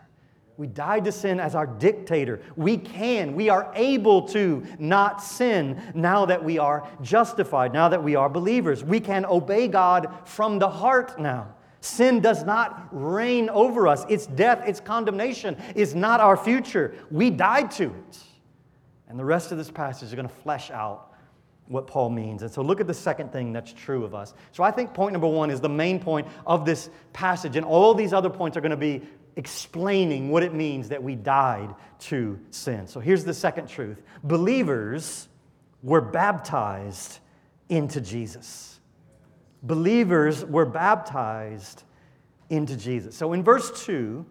We 0.57 0.67
died 0.67 1.05
to 1.07 1.13
sin 1.13 1.41
as 1.41 1.55
our 1.55 1.67
dictator. 1.67 2.43
We 2.55 2.77
can, 2.77 3.35
we 3.35 3.49
are 3.49 3.73
able 3.75 4.29
to 4.29 4.63
not 4.79 5.23
sin 5.23 5.81
now 5.95 6.27
that 6.27 6.45
we 6.45 6.59
are 6.59 6.87
justified, 7.01 7.73
now 7.73 7.89
that 7.89 8.05
we 8.05 8.15
are 8.15 8.29
believers. 8.29 8.85
We 8.85 9.01
can 9.01 9.25
obey 9.25 9.69
God 9.69 10.13
from 10.27 10.59
the 10.59 10.69
heart 10.69 11.19
now. 11.19 11.55
Sin 11.81 12.21
does 12.21 12.45
not 12.45 12.89
reign 12.93 13.49
over 13.49 13.89
us. 13.89 14.05
Its 14.09 14.27
death, 14.27 14.69
its 14.69 14.81
condemnation 14.81 15.57
is 15.75 15.95
not 15.95 16.21
our 16.21 16.37
future. 16.37 16.95
We 17.11 17.31
died 17.31 17.71
to 17.73 17.85
it. 17.85 18.19
And 19.09 19.19
the 19.19 19.25
rest 19.25 19.51
of 19.51 19.59
this 19.59 19.71
passage 19.71 20.09
is 20.09 20.15
going 20.15 20.29
to 20.29 20.35
flesh 20.35 20.71
out 20.71 21.13
what 21.67 21.87
Paul 21.87 22.11
means. 22.11 22.43
And 22.43 22.51
so 22.51 22.63
look 22.63 22.81
at 22.81 22.87
the 22.87 22.95
second 22.95 23.33
thing 23.33 23.53
that's 23.53 23.73
true 23.73 24.05
of 24.05 24.15
us. 24.15 24.35
So 24.53 24.63
I 24.63 24.71
think 24.71 24.93
point 24.93 25.13
number 25.13 25.27
one 25.27 25.51
is 25.51 25.61
the 25.61 25.69
main 25.69 26.01
point 26.01 26.29
of 26.47 26.65
this 26.65 26.91
passage, 27.13 27.57
and 27.57 27.65
all 27.65 27.95
these 27.95 28.13
other 28.13 28.31
points 28.31 28.57
are 28.57 28.61
going 28.61 28.71
to 28.71 28.77
be 28.77 29.03
explaining 29.37 30.31
what 30.31 30.43
it 30.43 30.53
means 30.53 30.89
that 30.91 31.03
we 31.03 31.15
died 31.15 31.75
to 31.99 32.39
sin. 32.51 32.87
So 32.87 33.01
here's 33.01 33.25
the 33.25 33.35
second 33.35 33.69
truth 33.69 34.03
believers 34.23 35.29
were 35.83 36.01
baptized 36.01 37.21
into 37.69 38.01
Jesus. 38.01 38.70
Believers 39.63 40.45
were 40.45 40.67
baptized 40.67 41.85
into 42.49 42.77
Jesus. 42.77 43.17
So 43.17 43.33
in 43.33 43.43
verse 43.43 43.85
2, 43.85 44.25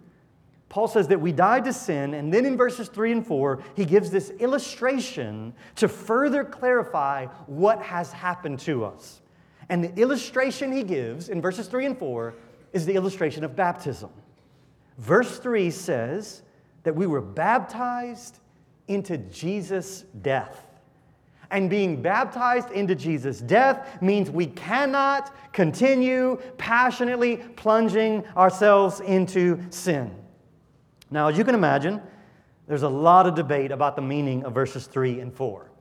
Paul 0.70 0.88
says 0.88 1.08
that 1.08 1.20
we 1.20 1.32
died 1.32 1.66
to 1.66 1.74
sin, 1.74 2.14
and 2.14 2.32
then 2.32 2.46
in 2.46 2.56
verses 2.56 2.90
3 2.90 3.12
and 3.12 3.28
4, 3.28 3.64
he 3.76 3.86
gives 3.86 4.12
this 4.12 4.30
illustration 4.40 5.54
to 5.76 5.88
further 5.88 6.44
clarify 6.44 7.26
what 7.48 7.82
has 7.82 8.12
happened 8.12 8.60
to 8.62 8.86
us. 8.86 9.22
And 9.70 9.84
the 9.84 10.02
illustration 10.02 10.72
he 10.72 10.84
gives 10.84 11.30
in 11.30 11.42
verses 11.42 11.68
3 11.68 11.88
and 11.88 11.98
4 11.98 12.36
is 12.74 12.86
the 12.86 12.94
illustration 12.94 13.44
of 13.44 13.56
baptism. 13.56 14.12
Verse 15.00 15.40
3 15.40 15.72
says 15.72 16.44
that 16.84 16.96
we 16.96 17.08
were 17.08 17.22
baptized 17.22 18.40
into 18.88 19.18
Jesus' 19.18 20.06
death. 20.22 20.68
And 21.52 21.70
being 21.70 22.02
baptized 22.02 22.72
into 22.72 22.94
Jesus' 22.94 23.42
death 23.42 24.02
means 24.02 24.30
we 24.30 24.46
cannot 24.46 25.36
continue 25.52 26.40
passionately 26.58 27.38
plunging 27.38 28.24
ourselves 28.38 29.00
into 29.00 29.60
sin. 29.72 30.16
Now, 31.10 31.28
as 31.28 31.38
you 31.38 31.44
can 31.44 31.56
imagine, 31.56 32.02
there's 32.68 32.84
a 32.84 32.90
lot 32.90 33.26
of 33.26 33.34
debate 33.34 33.72
about 33.72 33.96
the 33.96 34.02
meaning 34.04 34.44
of 34.44 34.54
verses 34.54 34.86
3 34.86 35.22
and 35.22 35.34
4. 35.34 35.72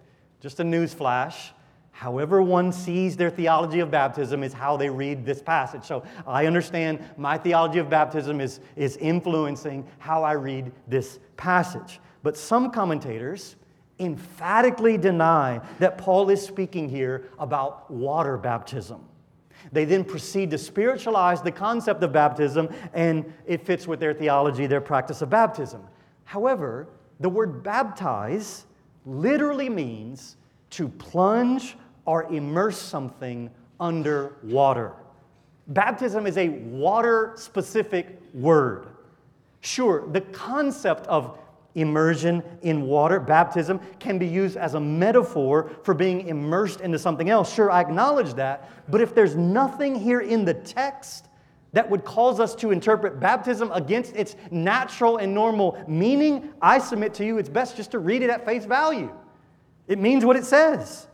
Just 0.40 0.58
a 0.60 0.64
news 0.64 0.94
flash. 0.94 1.52
However, 1.90 2.40
one 2.40 2.72
sees 2.72 3.16
their 3.16 3.28
theology 3.28 3.80
of 3.80 3.90
baptism 3.90 4.42
is 4.42 4.54
how 4.54 4.76
they 4.78 4.88
read 4.88 5.26
this 5.26 5.42
passage. 5.42 5.84
So 5.84 6.04
I 6.26 6.46
understand 6.46 7.04
my 7.18 7.36
theology 7.36 7.78
of 7.78 7.90
baptism 7.90 8.40
is, 8.40 8.60
is 8.74 8.96
influencing 8.98 9.86
how 9.98 10.22
I 10.22 10.32
read 10.32 10.72
this 10.86 11.18
passage. 11.36 12.00
But 12.22 12.36
some 12.36 12.70
commentators 12.70 13.56
emphatically 14.00 14.96
deny 14.96 15.60
that 15.78 15.98
Paul 15.98 16.30
is 16.30 16.40
speaking 16.40 16.88
here 16.88 17.28
about 17.38 17.90
water 17.90 18.36
baptism. 18.36 19.04
They 19.72 19.84
then 19.84 20.04
proceed 20.04 20.50
to 20.52 20.58
spiritualize 20.58 21.42
the 21.42 21.50
concept 21.50 22.02
of 22.02 22.12
baptism, 22.12 22.68
and 22.94 23.32
it 23.46 23.66
fits 23.66 23.86
with 23.86 24.00
their 24.00 24.14
theology, 24.14 24.66
their 24.66 24.80
practice 24.80 25.20
of 25.20 25.30
baptism. 25.30 25.82
However, 26.24 26.88
the 27.20 27.28
word 27.28 27.62
baptize 27.62 28.66
literally 29.04 29.68
means 29.68 30.36
to 30.70 30.88
plunge 30.88 31.76
or 32.04 32.24
immerse 32.32 32.78
something 32.78 33.50
under 33.80 34.36
water. 34.42 34.92
Baptism 35.68 36.26
is 36.26 36.38
a 36.38 36.48
water 36.48 37.32
specific 37.36 38.20
word. 38.32 38.86
Sure, 39.60 40.08
the 40.12 40.20
concept 40.20 41.06
of 41.08 41.38
immersion 41.80 42.42
in 42.62 42.82
water, 42.82 43.20
baptism, 43.20 43.80
can 43.98 44.18
be 44.18 44.26
used 44.26 44.56
as 44.56 44.74
a 44.74 44.80
metaphor 44.80 45.70
for 45.82 45.94
being 45.94 46.28
immersed 46.28 46.80
into 46.80 46.98
something 46.98 47.30
else. 47.30 47.52
Sure, 47.52 47.70
I 47.70 47.80
acknowledge 47.80 48.34
that. 48.34 48.70
But 48.90 49.00
if 49.00 49.14
there's 49.14 49.36
nothing 49.36 49.94
here 49.94 50.20
in 50.20 50.44
the 50.44 50.54
text 50.54 51.26
that 51.72 51.88
would 51.88 52.04
cause 52.04 52.40
us 52.40 52.54
to 52.56 52.70
interpret 52.70 53.20
baptism 53.20 53.70
against 53.72 54.16
its 54.16 54.36
natural 54.50 55.18
and 55.18 55.34
normal 55.34 55.82
meaning, 55.86 56.50
I 56.62 56.78
submit 56.78 57.14
to 57.14 57.24
you 57.24 57.38
it's 57.38 57.48
best 57.48 57.76
just 57.76 57.90
to 57.90 57.98
read 57.98 58.22
it 58.22 58.30
at 58.30 58.44
face 58.44 58.64
value. 58.64 59.12
It 59.86 59.98
means 59.98 60.24
what 60.24 60.36
it 60.36 60.44
says. 60.44 61.06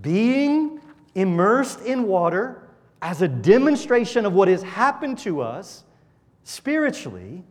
Being 0.00 0.80
immersed 1.14 1.80
in 1.80 2.04
water 2.04 2.68
as 3.02 3.22
a 3.22 3.28
demonstration 3.28 4.26
of 4.26 4.32
what 4.32 4.48
has 4.48 4.62
happened 4.62 5.18
to 5.18 5.40
us 5.40 5.84
spiritually 6.44 7.42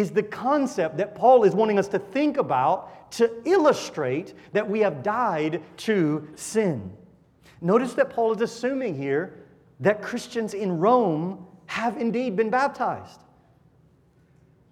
is 0.00 0.10
the 0.10 0.22
concept 0.22 0.96
that 0.96 1.14
Paul 1.14 1.44
is 1.44 1.54
wanting 1.54 1.78
us 1.78 1.88
to 1.88 1.98
think 1.98 2.38
about 2.38 3.10
to 3.12 3.30
illustrate 3.44 4.34
that 4.52 4.68
we 4.68 4.80
have 4.80 5.02
died 5.02 5.62
to 5.78 6.26
sin. 6.36 6.90
Notice 7.60 7.92
that 7.94 8.08
Paul 8.08 8.32
is 8.32 8.40
assuming 8.40 8.96
here 8.96 9.34
that 9.80 10.00
Christians 10.00 10.54
in 10.54 10.78
Rome 10.78 11.46
have 11.66 11.98
indeed 11.98 12.34
been 12.34 12.48
baptized. 12.48 13.20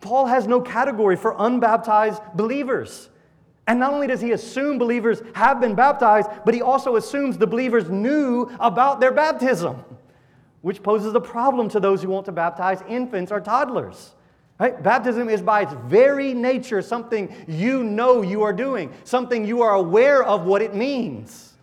Paul 0.01 0.27
has 0.27 0.47
no 0.47 0.63
category 0.63 1.17
for 1.17 1.35
unbaptized 1.39 2.23
believers. 2.35 3.11
And 3.67 3.79
not 3.79 3.93
only 3.93 4.07
does 4.07 4.23
he 4.23 4.33
assume 4.33 4.79
believers 4.79 5.21
have 5.35 5.61
been 5.61 5.75
baptized, 5.75 6.31
but 6.47 6.55
he 6.55 6.63
also 6.63 6.97
assumes 6.97 7.37
the 7.37 7.47
believers 7.47 7.91
knew 7.91 8.51
about 8.61 8.99
their 8.99 9.13
baptism, 9.13 9.85
which 10.63 10.83
poses 10.83 11.15
a 11.15 11.21
problem 11.21 11.69
to 11.69 11.81
those 11.81 12.03
who 12.03 12.09
want 12.09 12.25
to 12.27 12.33
baptize 12.33 12.81
infants 12.89 13.31
or 13.31 13.41
toddlers. 13.41 14.15
Right? 14.59 14.83
Baptism 14.83 15.29
is 15.29 15.41
by 15.41 15.63
its 15.63 15.75
very 15.87 16.35
nature 16.35 16.83
something 16.83 17.33
you 17.47 17.85
know 17.85 18.23
you 18.23 18.43
are 18.43 18.53
doing, 18.53 18.93
something 19.05 19.47
you 19.47 19.63
are 19.63 19.75
aware 19.75 20.25
of 20.25 20.47
what 20.47 20.63
it 20.63 20.75
means. 20.75 21.55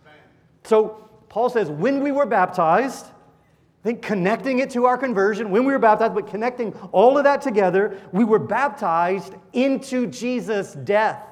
So 0.64 1.08
Paul 1.28 1.50
says, 1.50 1.68
when 1.68 2.02
we 2.02 2.10
were 2.10 2.24
baptized, 2.24 3.04
I 3.06 3.82
think 3.82 4.02
connecting 4.02 4.60
it 4.60 4.70
to 4.70 4.86
our 4.86 4.96
conversion, 4.96 5.50
when 5.50 5.64
we 5.64 5.72
were 5.72 5.78
baptized, 5.78 6.14
but 6.14 6.26
connecting 6.26 6.72
all 6.90 7.18
of 7.18 7.24
that 7.24 7.42
together, 7.42 8.00
we 8.12 8.24
were 8.24 8.38
baptized 8.38 9.34
into 9.52 10.06
Jesus' 10.06 10.72
death. 10.72 11.22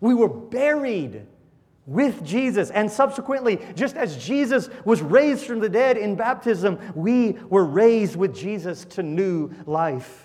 We 0.00 0.14
were 0.14 0.28
buried 0.28 1.26
with 1.86 2.24
Jesus. 2.24 2.70
And 2.70 2.90
subsequently, 2.90 3.60
just 3.76 3.96
as 3.96 4.16
Jesus 4.22 4.68
was 4.84 5.00
raised 5.00 5.46
from 5.46 5.60
the 5.60 5.68
dead 5.68 5.96
in 5.96 6.16
baptism, 6.16 6.78
we 6.94 7.32
were 7.48 7.64
raised 7.64 8.16
with 8.16 8.34
Jesus 8.34 8.84
to 8.86 9.02
new 9.02 9.50
life. 9.64 10.21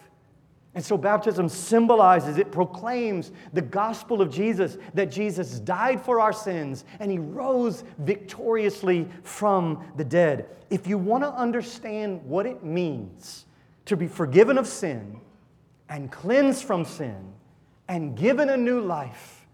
And 0.78 0.86
so 0.86 0.96
baptism 0.96 1.50
symbolizes, 1.50 2.38
it 2.38 2.52
proclaims 2.52 3.32
the 3.52 3.64
gospel 3.64 4.22
of 4.22 4.32
Jesus 4.32 4.78
that 4.94 5.10
Jesus 5.10 5.60
died 5.60 6.00
for 6.00 6.20
our 6.20 6.32
sins 6.32 6.86
and 7.00 7.10
he 7.10 7.18
rose 7.18 7.84
victoriously 7.98 9.08
from 9.24 9.84
the 9.96 10.04
dead. 10.04 10.46
If 10.70 10.86
you 10.86 11.00
want 11.00 11.24
to 11.24 11.32
understand 11.32 12.24
what 12.24 12.46
it 12.46 12.64
means 12.64 13.48
to 13.86 13.98
be 13.98 14.06
forgiven 14.06 14.60
of 14.60 14.68
sin 14.68 15.20
and 15.90 16.12
cleansed 16.12 16.64
from 16.66 16.86
sin 16.86 17.34
and 17.88 18.16
given 18.16 18.50
a 18.50 18.58
new 18.58 18.80
life, 18.80 19.48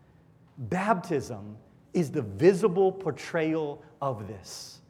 baptism 0.58 1.56
is 1.94 2.12
the 2.12 2.24
visible 2.24 2.92
portrayal 2.92 3.82
of 4.02 4.28
this. 4.28 4.82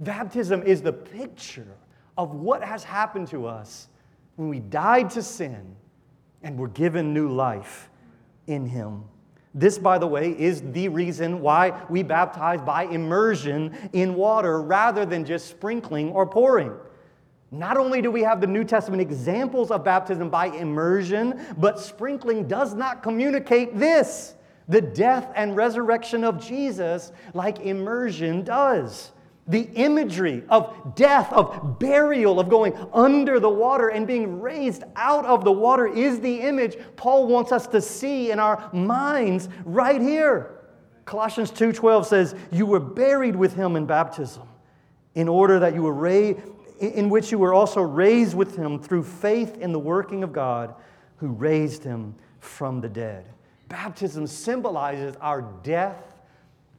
Baptism 0.00 0.64
is 0.64 0.82
the 0.82 0.92
picture 0.92 1.76
of 2.18 2.34
what 2.34 2.60
has 2.60 2.82
happened 2.82 3.28
to 3.28 3.46
us 3.46 3.86
when 4.40 4.48
we 4.48 4.58
died 4.58 5.10
to 5.10 5.22
sin 5.22 5.76
and 6.42 6.58
were 6.58 6.68
given 6.68 7.12
new 7.12 7.28
life 7.28 7.90
in 8.46 8.64
Him. 8.64 9.04
This, 9.54 9.76
by 9.76 9.98
the 9.98 10.06
way, 10.06 10.30
is 10.30 10.62
the 10.72 10.88
reason 10.88 11.42
why 11.42 11.78
we 11.90 12.02
baptize 12.02 12.62
by 12.62 12.84
immersion 12.84 13.76
in 13.92 14.14
water 14.14 14.62
rather 14.62 15.04
than 15.04 15.26
just 15.26 15.48
sprinkling 15.48 16.10
or 16.12 16.26
pouring. 16.26 16.72
Not 17.50 17.76
only 17.76 18.00
do 18.00 18.10
we 18.10 18.22
have 18.22 18.40
the 18.40 18.46
New 18.46 18.64
Testament 18.64 19.02
examples 19.02 19.70
of 19.70 19.84
baptism 19.84 20.30
by 20.30 20.46
immersion, 20.46 21.38
but 21.58 21.78
sprinkling 21.78 22.48
does 22.48 22.72
not 22.72 23.02
communicate 23.02 23.78
this. 23.78 24.36
the 24.70 24.80
death 24.80 25.30
and 25.34 25.56
resurrection 25.56 26.22
of 26.24 26.42
Jesus 26.42 27.12
like 27.34 27.58
immersion 27.58 28.42
does. 28.44 29.10
The 29.50 29.68
imagery 29.74 30.44
of 30.48 30.94
death, 30.94 31.32
of 31.32 31.78
burial, 31.80 32.38
of 32.38 32.48
going 32.48 32.72
under 32.92 33.40
the 33.40 33.50
water 33.50 33.88
and 33.88 34.06
being 34.06 34.40
raised 34.40 34.84
out 34.94 35.26
of 35.26 35.44
the 35.44 35.50
water 35.50 35.88
is 35.88 36.20
the 36.20 36.40
image 36.40 36.78
Paul 36.96 37.26
wants 37.26 37.50
us 37.50 37.66
to 37.68 37.80
see 37.80 38.30
in 38.30 38.38
our 38.38 38.70
minds 38.72 39.48
right 39.64 40.00
here. 40.00 40.52
Colossians 41.04 41.50
2:12 41.50 42.06
says, 42.06 42.36
"You 42.52 42.64
were 42.64 42.78
buried 42.78 43.34
with 43.34 43.54
him 43.54 43.74
in 43.74 43.86
baptism, 43.86 44.44
in 45.16 45.28
order 45.28 45.58
that 45.58 45.74
you 45.74 45.82
were 45.82 45.92
raised 45.92 46.38
in 46.78 47.10
which 47.10 47.32
you 47.32 47.38
were 47.38 47.52
also 47.52 47.82
raised 47.82 48.36
with 48.36 48.56
him 48.56 48.78
through 48.78 49.02
faith 49.02 49.58
in 49.58 49.72
the 49.72 49.80
working 49.80 50.22
of 50.22 50.32
God 50.32 50.74
who 51.16 51.28
raised 51.28 51.82
him 51.82 52.14
from 52.38 52.80
the 52.80 52.88
dead." 52.88 53.24
Baptism 53.68 54.28
symbolizes 54.28 55.16
our 55.20 55.42
death 55.64 56.20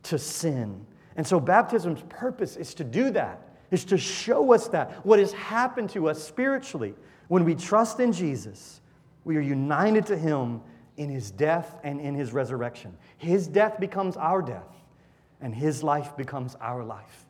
to 0.03 0.17
sin. 0.17 0.85
And 1.21 1.27
so 1.27 1.39
baptism's 1.39 2.01
purpose 2.09 2.57
is 2.57 2.73
to 2.73 2.83
do 2.83 3.11
that, 3.11 3.47
is 3.69 3.85
to 3.85 3.95
show 3.99 4.53
us 4.53 4.67
that 4.69 5.05
what 5.05 5.19
has 5.19 5.31
happened 5.33 5.91
to 5.91 6.09
us 6.09 6.23
spiritually 6.23 6.95
when 7.27 7.45
we 7.45 7.53
trust 7.53 7.99
in 7.99 8.11
Jesus, 8.11 8.81
we 9.23 9.37
are 9.37 9.41
united 9.41 10.07
to 10.07 10.17
him 10.17 10.61
in 10.97 11.09
his 11.09 11.29
death 11.29 11.77
and 11.83 12.01
in 12.01 12.15
his 12.15 12.33
resurrection. 12.33 12.97
His 13.19 13.45
death 13.45 13.79
becomes 13.79 14.17
our 14.17 14.41
death, 14.41 14.65
and 15.41 15.53
his 15.53 15.83
life 15.83 16.17
becomes 16.17 16.55
our 16.55 16.83
life. 16.83 17.27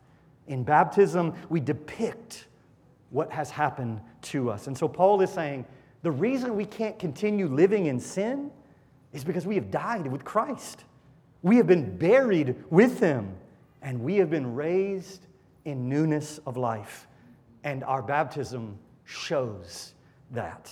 In 0.47 0.63
baptism, 0.63 1.33
we 1.49 1.59
depict 1.59 2.47
what 3.09 3.29
has 3.29 3.49
happened 3.49 3.99
to 4.21 4.49
us. 4.49 4.67
And 4.67 4.77
so 4.77 4.87
Paul 4.87 5.19
is 5.19 5.31
saying 5.31 5.65
the 6.01 6.11
reason 6.11 6.55
we 6.55 6.63
can't 6.63 6.97
continue 6.97 7.49
living 7.49 7.87
in 7.87 7.99
sin 7.99 8.51
is 9.11 9.25
because 9.25 9.45
we 9.45 9.55
have 9.55 9.69
died 9.69 10.07
with 10.07 10.23
Christ. 10.23 10.85
We 11.41 11.57
have 11.57 11.67
been 11.67 11.97
buried 11.97 12.55
with 12.69 13.01
him 13.01 13.35
and 13.81 14.01
we 14.01 14.17
have 14.17 14.29
been 14.29 14.53
raised 14.55 15.25
in 15.65 15.89
newness 15.89 16.39
of 16.45 16.57
life. 16.57 17.07
And 17.63 17.83
our 17.83 18.01
baptism 18.01 18.77
shows 19.05 19.93
that. 20.31 20.71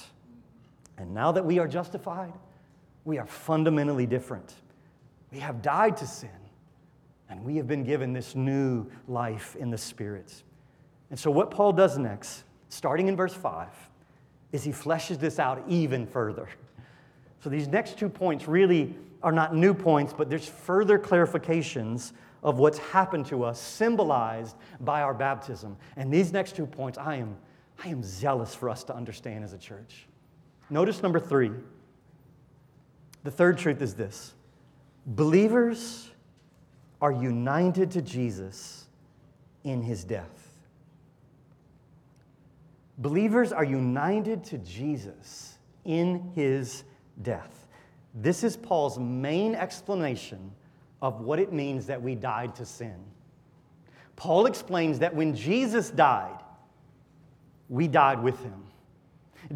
And 0.98 1.14
now 1.14 1.32
that 1.32 1.46
we 1.46 1.60
are 1.60 1.68
justified, 1.68 2.34
we 3.06 3.18
are 3.18 3.28
fundamentally 3.28 4.06
different. 4.06 4.54
We 5.32 5.40
have 5.40 5.62
died 5.62 5.98
to 5.98 6.08
sin, 6.08 6.30
and 7.30 7.44
we 7.44 7.56
have 7.58 7.68
been 7.68 7.84
given 7.84 8.14
this 8.14 8.36
new 8.36 8.88
life 9.08 9.56
in 9.56 9.70
the 9.70 9.78
Spirit. 9.78 10.44
And 11.10 11.18
so, 11.18 11.32
what 11.32 11.52
Paul 11.52 11.74
does 11.74 11.98
next, 11.98 12.44
starting 12.70 13.08
in 13.08 13.16
verse 13.16 13.34
5, 13.34 13.68
is 14.52 14.64
he 14.64 14.72
fleshes 14.72 15.20
this 15.20 15.40
out 15.40 15.64
even 15.68 16.08
further. 16.08 16.50
So, 17.44 17.50
these 17.50 17.68
next 17.68 17.98
two 17.98 18.10
points 18.10 18.48
really 18.48 18.96
are 19.22 19.32
not 19.32 19.56
new 19.56 19.74
points, 19.74 20.14
but 20.14 20.30
there's 20.30 20.48
further 20.48 20.98
clarifications 20.98 22.14
of 22.42 22.58
what's 22.58 22.78
happened 22.78 23.26
to 23.28 23.44
us, 23.44 23.60
symbolized 23.60 24.56
by 24.80 25.02
our 25.02 25.14
baptism. 25.14 25.78
And 25.98 26.12
these 26.12 26.32
next 26.32 26.56
two 26.56 26.66
points, 26.66 26.98
I 26.98 27.16
am, 27.16 27.36
I 27.84 27.90
am 27.90 28.02
zealous 28.02 28.56
for 28.56 28.70
us 28.70 28.84
to 28.86 28.96
understand 28.96 29.44
as 29.44 29.54
a 29.54 29.58
church. 29.58 30.08
Notice 30.70 31.04
number 31.04 31.20
three. 31.20 31.52
The 33.24 33.32
third 33.32 33.58
truth 33.58 33.82
is 33.82 33.96
this 33.96 34.34
believers 35.06 36.10
are 37.02 37.12
united 37.12 37.92
to 37.92 38.02
Jesus 38.02 38.88
in 39.64 39.82
his 39.82 40.04
death. 40.04 40.50
Believers 42.98 43.54
are 43.54 43.64
united 43.64 44.44
to 44.46 44.58
Jesus 44.58 45.58
in 45.86 46.32
his 46.36 46.84
death. 47.22 47.66
This 48.14 48.44
is 48.44 48.58
Paul's 48.58 48.98
main 48.98 49.56
explanation 49.56 50.52
of 51.02 51.22
what 51.22 51.40
it 51.40 51.54
means 51.54 51.86
that 51.88 52.02
we 52.02 52.16
died 52.16 52.56
to 52.56 52.66
sin. 52.66 52.96
Paul 54.16 54.48
explains 54.48 55.00
that 55.00 55.16
when 55.16 55.36
Jesus 55.36 55.90
died, 55.90 56.44
we 57.70 57.88
died 57.88 58.22
with 58.22 58.42
him. 58.44 58.64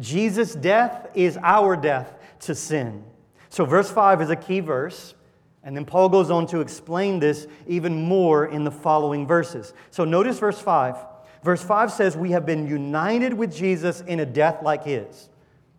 Jesus' 0.00 0.54
death 0.54 1.08
is 1.14 1.38
our 1.42 1.76
death 1.76 2.14
to 2.40 2.54
sin. 2.54 3.04
So, 3.50 3.64
verse 3.64 3.90
5 3.90 4.22
is 4.22 4.30
a 4.30 4.36
key 4.36 4.60
verse, 4.60 5.14
and 5.62 5.76
then 5.76 5.84
Paul 5.84 6.08
goes 6.08 6.30
on 6.30 6.46
to 6.48 6.60
explain 6.60 7.18
this 7.18 7.46
even 7.66 8.04
more 8.04 8.46
in 8.46 8.64
the 8.64 8.70
following 8.70 9.26
verses. 9.26 9.74
So, 9.90 10.04
notice 10.04 10.38
verse 10.38 10.60
5. 10.60 10.96
Verse 11.42 11.62
5 11.62 11.92
says, 11.92 12.16
We 12.16 12.30
have 12.30 12.46
been 12.46 12.66
united 12.66 13.34
with 13.34 13.54
Jesus 13.54 14.00
in 14.00 14.20
a 14.20 14.26
death 14.26 14.62
like 14.62 14.84
his. 14.84 15.28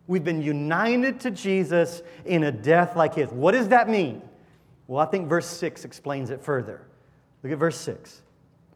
We've 0.06 0.24
been 0.24 0.42
united 0.42 1.20
to 1.20 1.30
Jesus 1.30 2.02
in 2.24 2.44
a 2.44 2.52
death 2.52 2.96
like 2.96 3.14
his. 3.14 3.30
What 3.30 3.52
does 3.52 3.68
that 3.68 3.88
mean? 3.88 4.22
Well, 4.86 5.04
I 5.04 5.10
think 5.10 5.28
verse 5.28 5.46
6 5.46 5.84
explains 5.84 6.30
it 6.30 6.42
further. 6.42 6.86
Look 7.42 7.52
at 7.52 7.58
verse 7.58 7.78
6. 7.80 8.22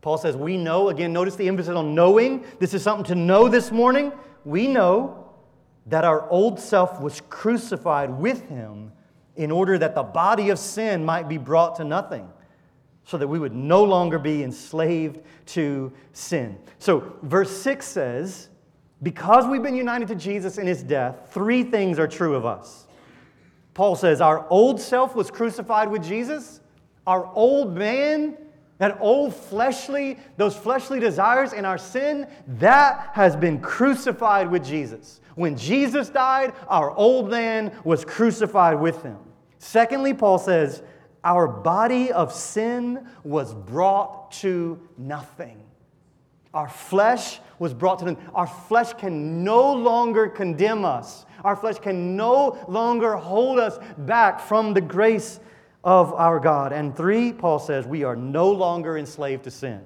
Paul 0.01 0.19
says, 0.19 0.37
We 0.37 0.57
know, 0.57 0.89
again, 0.89 1.13
notice 1.13 1.37
the 1.37 1.47
emphasis 1.47 1.75
on 1.75 1.95
knowing. 1.95 2.45
This 2.59 2.75
is 2.75 2.83
something 2.83 3.05
to 3.07 3.15
know 3.15 3.49
this 3.49 3.71
morning. 3.71 4.13
We 4.45 4.67
know 4.67 5.31
that 5.87 6.05
our 6.05 6.29
old 6.31 6.59
self 6.59 7.01
was 7.01 7.21
crucified 7.29 8.11
with 8.11 8.49
him 8.49 8.93
in 9.37 9.51
order 9.51 9.79
that 9.79 9.95
the 9.95 10.03
body 10.03 10.51
of 10.51 10.59
sin 10.59 11.05
might 11.05 11.29
be 11.29 11.39
brought 11.39 11.77
to 11.77 11.85
nothing, 11.85 12.29
so 13.05 13.17
that 13.17 13.27
we 13.27 13.39
would 13.39 13.55
no 13.55 13.83
longer 13.83 14.19
be 14.19 14.43
enslaved 14.43 15.21
to 15.47 15.93
sin. 16.13 16.59
So, 16.79 17.17
verse 17.23 17.51
6 17.51 17.87
says, 17.87 18.50
Because 19.03 19.47
we've 19.47 19.63
been 19.63 19.77
united 19.77 20.09
to 20.09 20.15
Jesus 20.15 20.59
in 20.59 20.67
his 20.67 20.83
death, 20.83 21.31
three 21.31 21.63
things 21.63 21.99
are 21.99 22.09
true 22.09 22.35
of 22.35 22.45
us. 22.45 22.87
Paul 23.73 23.97
says, 23.97 24.21
Our 24.21 24.47
old 24.51 24.81
self 24.81 25.15
was 25.15 25.31
crucified 25.31 25.91
with 25.91 26.05
Jesus. 26.05 26.61
Our 27.07 27.31
old 27.35 27.75
man, 27.75 28.37
that 28.79 28.99
old 29.01 29.35
fleshly, 29.35 30.19
those 30.37 30.55
fleshly 30.55 31.01
desires 31.01 31.53
and 31.55 31.65
our 31.65 31.79
sin, 31.79 32.27
that 32.47 33.11
has 33.15 33.37
been 33.37 33.61
crucified 33.61 34.51
with 34.51 34.65
Jesus. 34.65 35.21
When 35.35 35.57
Jesus 35.57 36.11
died, 36.11 36.53
our 36.69 36.91
old 36.91 37.31
man 37.31 37.79
was 37.85 38.05
crucified 38.05 38.79
with 38.79 39.03
him. 39.03 39.17
Secondly, 39.59 40.13
Paul 40.13 40.39
says, 40.39 40.83
Our 41.25 41.49
body 41.49 42.13
of 42.13 42.35
sin 42.35 43.09
was 43.25 43.55
brought 43.55 44.33
to 44.33 44.79
nothing. 44.99 45.63
Our 46.53 46.69
flesh 46.69 47.41
was 47.59 47.75
brought 47.75 48.01
to 48.01 48.07
nothing. 48.07 48.25
Our 48.35 48.47
flesh 48.47 48.93
can 48.95 49.45
no 49.45 49.73
longer 49.73 50.29
condemn 50.29 50.85
us 50.85 51.27
our 51.45 51.57
flesh 51.57 51.79
can 51.79 52.17
no 52.17 52.59
longer 52.69 53.17
hold 53.17 53.59
us 53.59 53.79
back 53.99 54.41
from 54.41 54.75
the 54.75 54.81
grace 54.81 55.41
of 55.83 56.13
our 56.15 56.39
God. 56.39 56.73
And 56.73 56.97
three, 56.97 57.33
Paul 57.33 57.59
says, 57.59 57.87
we 57.87 58.05
are 58.05 58.17
no 58.17 58.51
longer 58.51 58.99
enslaved 58.99 59.45
to 59.45 59.51
sin. 59.51 59.81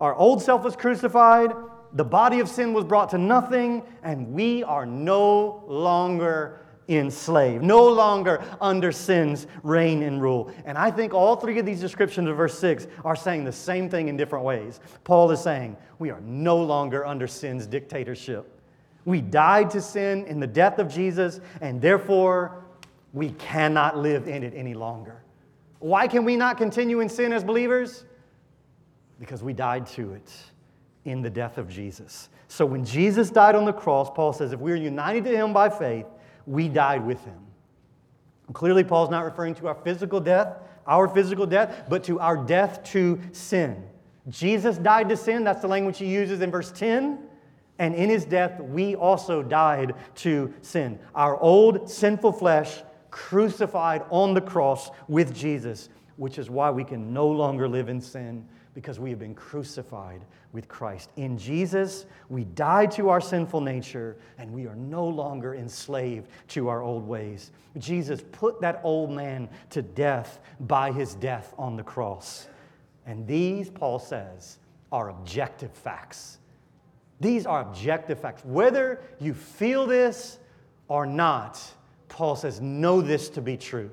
Our 0.00 0.14
old 0.14 0.42
self 0.42 0.64
was 0.64 0.76
crucified, 0.76 1.52
the 1.92 2.04
body 2.04 2.40
of 2.40 2.48
sin 2.48 2.72
was 2.72 2.84
brought 2.84 3.10
to 3.10 3.18
nothing, 3.18 3.82
and 4.02 4.32
we 4.32 4.64
are 4.64 4.86
no 4.86 5.62
longer 5.66 6.60
enslaved, 6.98 7.62
no 7.62 7.86
longer 7.88 8.42
under 8.60 8.92
sin's 8.92 9.46
reign 9.62 10.02
and 10.02 10.20
rule. 10.20 10.52
And 10.64 10.76
I 10.76 10.90
think 10.90 11.14
all 11.14 11.36
three 11.36 11.58
of 11.58 11.66
these 11.66 11.80
descriptions 11.80 12.28
of 12.28 12.36
verse 12.36 12.58
6 12.58 12.86
are 13.04 13.16
saying 13.16 13.44
the 13.44 13.52
same 13.52 13.88
thing 13.88 14.08
in 14.08 14.16
different 14.16 14.44
ways. 14.44 14.80
Paul 15.04 15.30
is 15.30 15.40
saying, 15.40 15.76
we 15.98 16.10
are 16.10 16.20
no 16.20 16.56
longer 16.56 17.06
under 17.06 17.26
sin's 17.26 17.66
dictatorship. 17.66 18.60
We 19.04 19.20
died 19.20 19.70
to 19.70 19.80
sin 19.80 20.24
in 20.26 20.38
the 20.40 20.46
death 20.46 20.78
of 20.78 20.92
Jesus, 20.92 21.40
and 21.60 21.80
therefore 21.80 22.64
we 23.12 23.30
cannot 23.30 23.98
live 23.98 24.28
in 24.28 24.42
it 24.42 24.54
any 24.54 24.74
longer. 24.74 25.22
Why 25.80 26.06
can 26.06 26.24
we 26.24 26.36
not 26.36 26.58
continue 26.58 27.00
in 27.00 27.08
sin 27.08 27.32
as 27.32 27.42
believers? 27.42 28.04
Because 29.18 29.42
we 29.42 29.52
died 29.52 29.86
to 29.88 30.14
it 30.14 30.32
in 31.04 31.22
the 31.22 31.30
death 31.30 31.58
of 31.58 31.68
Jesus. 31.68 32.28
So 32.48 32.64
when 32.64 32.84
Jesus 32.84 33.30
died 33.30 33.54
on 33.54 33.64
the 33.64 33.72
cross, 33.72 34.10
Paul 34.10 34.32
says 34.32 34.52
if 34.52 34.60
we 34.60 34.72
are 34.72 34.76
united 34.76 35.24
to 35.24 35.30
him 35.30 35.52
by 35.52 35.68
faith, 35.68 36.06
we 36.46 36.68
died 36.68 37.06
with 37.06 37.22
him. 37.24 37.38
clearly, 38.52 38.84
Paul's 38.84 39.10
not 39.10 39.24
referring 39.24 39.54
to 39.56 39.68
our 39.68 39.74
physical 39.74 40.20
death, 40.20 40.56
our 40.86 41.08
physical 41.08 41.46
death, 41.46 41.84
but 41.88 42.04
to 42.04 42.20
our 42.20 42.36
death 42.36 42.82
to 42.92 43.18
sin. 43.32 43.82
Jesus 44.28 44.76
died 44.78 45.08
to 45.08 45.16
sin. 45.16 45.44
That's 45.44 45.62
the 45.62 45.68
language 45.68 45.98
he 45.98 46.06
uses 46.06 46.40
in 46.40 46.50
verse 46.50 46.70
10. 46.72 47.18
And 47.78 47.94
in 47.94 48.10
his 48.10 48.24
death, 48.24 48.60
we 48.60 48.94
also 48.94 49.42
died 49.42 49.94
to 50.16 50.52
sin. 50.60 50.98
Our 51.14 51.40
old 51.40 51.88
sinful 51.90 52.32
flesh 52.32 52.82
crucified 53.10 54.04
on 54.10 54.34
the 54.34 54.40
cross 54.40 54.90
with 55.08 55.34
Jesus, 55.34 55.88
which 56.16 56.38
is 56.38 56.50
why 56.50 56.70
we 56.70 56.84
can 56.84 57.12
no 57.12 57.28
longer 57.28 57.68
live 57.68 57.88
in 57.88 58.00
sin 58.00 58.46
because 58.74 58.98
we 58.98 59.10
have 59.10 59.18
been 59.18 59.34
crucified 59.34 60.22
with 60.52 60.68
Christ. 60.68 61.10
In 61.16 61.36
Jesus, 61.36 62.06
we 62.28 62.44
died 62.44 62.90
to 62.92 63.08
our 63.08 63.20
sinful 63.20 63.60
nature 63.60 64.16
and 64.38 64.52
we 64.52 64.66
are 64.66 64.76
no 64.76 65.06
longer 65.06 65.54
enslaved 65.54 66.28
to 66.48 66.68
our 66.68 66.82
old 66.82 67.06
ways. 67.06 67.50
Jesus 67.78 68.22
put 68.32 68.60
that 68.60 68.80
old 68.82 69.10
man 69.10 69.48
to 69.70 69.82
death 69.82 70.40
by 70.60 70.92
his 70.92 71.14
death 71.14 71.54
on 71.58 71.76
the 71.76 71.82
cross. 71.82 72.48
And 73.06 73.26
these, 73.26 73.70
Paul 73.70 73.98
says, 73.98 74.58
are 74.90 75.10
objective 75.10 75.72
facts 75.72 76.38
these 77.22 77.46
are 77.46 77.60
objective 77.60 78.18
facts. 78.18 78.44
Whether 78.44 79.00
you 79.20 79.32
feel 79.32 79.86
this 79.86 80.40
or 80.88 81.06
not, 81.06 81.62
Paul 82.08 82.34
says, 82.34 82.60
know 82.60 83.00
this 83.00 83.28
to 83.30 83.40
be 83.40 83.56
true. 83.56 83.90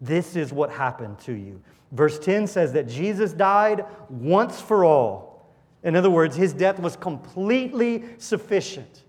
This 0.00 0.36
is 0.36 0.52
what 0.52 0.70
happened 0.70 1.18
to 1.20 1.32
you. 1.32 1.60
Verse 1.92 2.18
10 2.18 2.46
says 2.46 2.72
that 2.72 2.88
Jesus 2.88 3.32
died 3.32 3.84
once 4.08 4.60
for 4.60 4.84
all. 4.84 5.52
In 5.82 5.94
other 5.94 6.10
words, 6.10 6.34
his 6.34 6.52
death 6.52 6.78
was 6.78 6.96
completely 6.96 8.04
sufficient. 8.18 9.02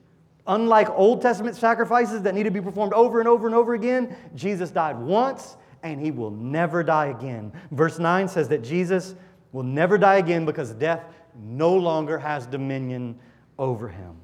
Unlike 0.46 0.90
Old 0.90 1.22
Testament 1.22 1.56
sacrifices 1.56 2.22
that 2.24 2.36
need 2.36 2.44
to 2.44 2.52
be 2.52 2.62
performed 2.62 2.94
over 2.94 3.20
and 3.20 3.30
over 3.30 3.48
and 3.48 3.56
over 3.56 3.74
again, 3.74 4.16
Jesus 4.36 4.70
died 4.70 4.98
once 4.98 5.56
and 5.84 6.02
he 6.02 6.12
will 6.12 6.32
never 6.32 6.84
die 6.84 7.08
again. 7.08 7.54
Verse 7.72 8.00
9 8.00 8.28
says 8.28 8.50
that 8.50 8.64
Jesus 8.64 9.16
will 9.54 9.64
never 9.64 9.98
die 9.98 10.18
again 10.18 10.46
because 10.46 10.74
death 10.74 11.06
no 11.42 11.76
longer 11.76 12.18
has 12.18 12.46
dominion 12.46 13.18
over 13.58 13.88
him. 13.88 14.16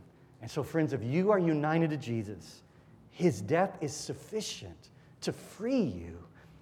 And 0.41 0.52
so, 0.52 0.63
friends, 0.63 0.91
if 0.91 1.04
you 1.04 1.32
are 1.32 1.39
united 1.39 1.89
to 1.91 1.98
Jesus, 1.98 2.63
his 3.12 3.41
death 3.41 3.78
is 3.80 3.93
sufficient 3.93 4.89
to 5.22 5.32
free 5.32 5.82
you 5.82 6.17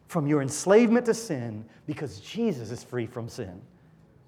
from 0.08 0.26
your 0.28 0.42
enslavement 0.42 1.06
to 1.06 1.14
sin 1.14 1.66
because 1.86 2.20
Jesus 2.20 2.72
is 2.72 2.84
free 2.84 3.06
from 3.06 3.28
sin. 3.30 3.62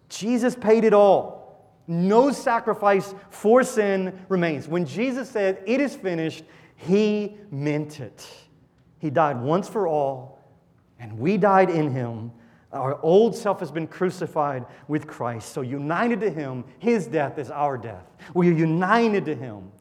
Jesus 0.10 0.56
paid 0.56 0.84
it 0.84 0.94
all. 0.94 1.40
No 1.88 2.32
sacrifice 2.32 3.16
for 3.30 3.64
sin 3.64 4.20
remains. 4.30 4.68
When 4.68 4.86
Jesus 4.86 5.30
said, 5.30 5.64
It 5.66 5.82
is 5.82 5.96
finished, 5.96 6.44
he 6.76 7.38
meant 7.52 8.00
it. 8.00 8.28
He 9.00 9.10
died 9.10 9.42
once 9.42 9.68
for 9.68 9.88
all, 9.88 10.40
and 11.00 11.18
we 11.18 11.38
died 11.38 11.70
in 11.70 11.92
him. 11.92 12.32
Our 12.72 13.02
old 13.02 13.36
self 13.36 13.60
has 13.62 13.72
been 13.72 13.88
crucified 13.88 14.66
with 14.88 15.08
Christ. 15.08 15.52
So, 15.54 15.62
united 15.62 16.20
to 16.20 16.30
him, 16.30 16.64
his 16.78 17.08
death 17.08 17.40
is 17.40 17.50
our 17.50 17.78
death. 17.78 18.06
We 18.36 18.50
are 18.50 18.54
united 18.54 19.26
to 19.26 19.36
him 19.36 19.72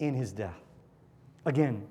in 0.00 0.14
his 0.14 0.32
death. 0.32 0.60
Again, 1.46 1.86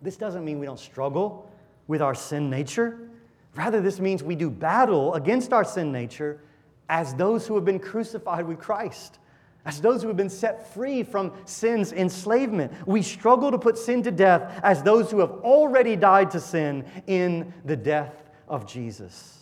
this 0.00 0.16
doesn't 0.16 0.44
mean 0.44 0.58
we 0.58 0.66
don't 0.66 0.78
struggle 0.78 1.50
with 1.86 2.02
our 2.02 2.14
sin 2.14 2.50
nature. 2.50 3.10
Rather, 3.54 3.80
this 3.80 4.00
means 4.00 4.22
we 4.22 4.34
do 4.36 4.50
battle 4.50 5.14
against 5.14 5.52
our 5.52 5.64
sin 5.64 5.92
nature 5.92 6.40
as 6.88 7.14
those 7.14 7.46
who 7.46 7.54
have 7.54 7.64
been 7.64 7.78
crucified 7.78 8.46
with 8.46 8.58
Christ, 8.58 9.18
as 9.64 9.80
those 9.80 10.02
who 10.02 10.08
have 10.08 10.16
been 10.16 10.28
set 10.28 10.72
free 10.74 11.02
from 11.02 11.32
sin's 11.44 11.92
enslavement. 11.92 12.72
We 12.86 13.02
struggle 13.02 13.50
to 13.50 13.58
put 13.58 13.78
sin 13.78 14.02
to 14.02 14.10
death 14.10 14.60
as 14.62 14.82
those 14.82 15.10
who 15.10 15.20
have 15.20 15.30
already 15.30 15.96
died 15.96 16.30
to 16.32 16.40
sin 16.40 16.84
in 17.06 17.52
the 17.64 17.76
death 17.76 18.30
of 18.48 18.66
Jesus. 18.66 19.38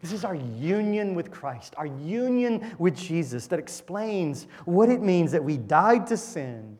This 0.00 0.12
is 0.12 0.24
our 0.24 0.34
union 0.34 1.14
with 1.14 1.30
Christ, 1.30 1.74
our 1.76 1.86
union 1.86 2.74
with 2.78 2.96
Jesus 2.96 3.46
that 3.48 3.60
explains 3.60 4.48
what 4.64 4.88
it 4.88 5.00
means 5.00 5.30
that 5.32 5.44
we 5.44 5.56
died 5.56 6.08
to 6.08 6.16
sin 6.16 6.78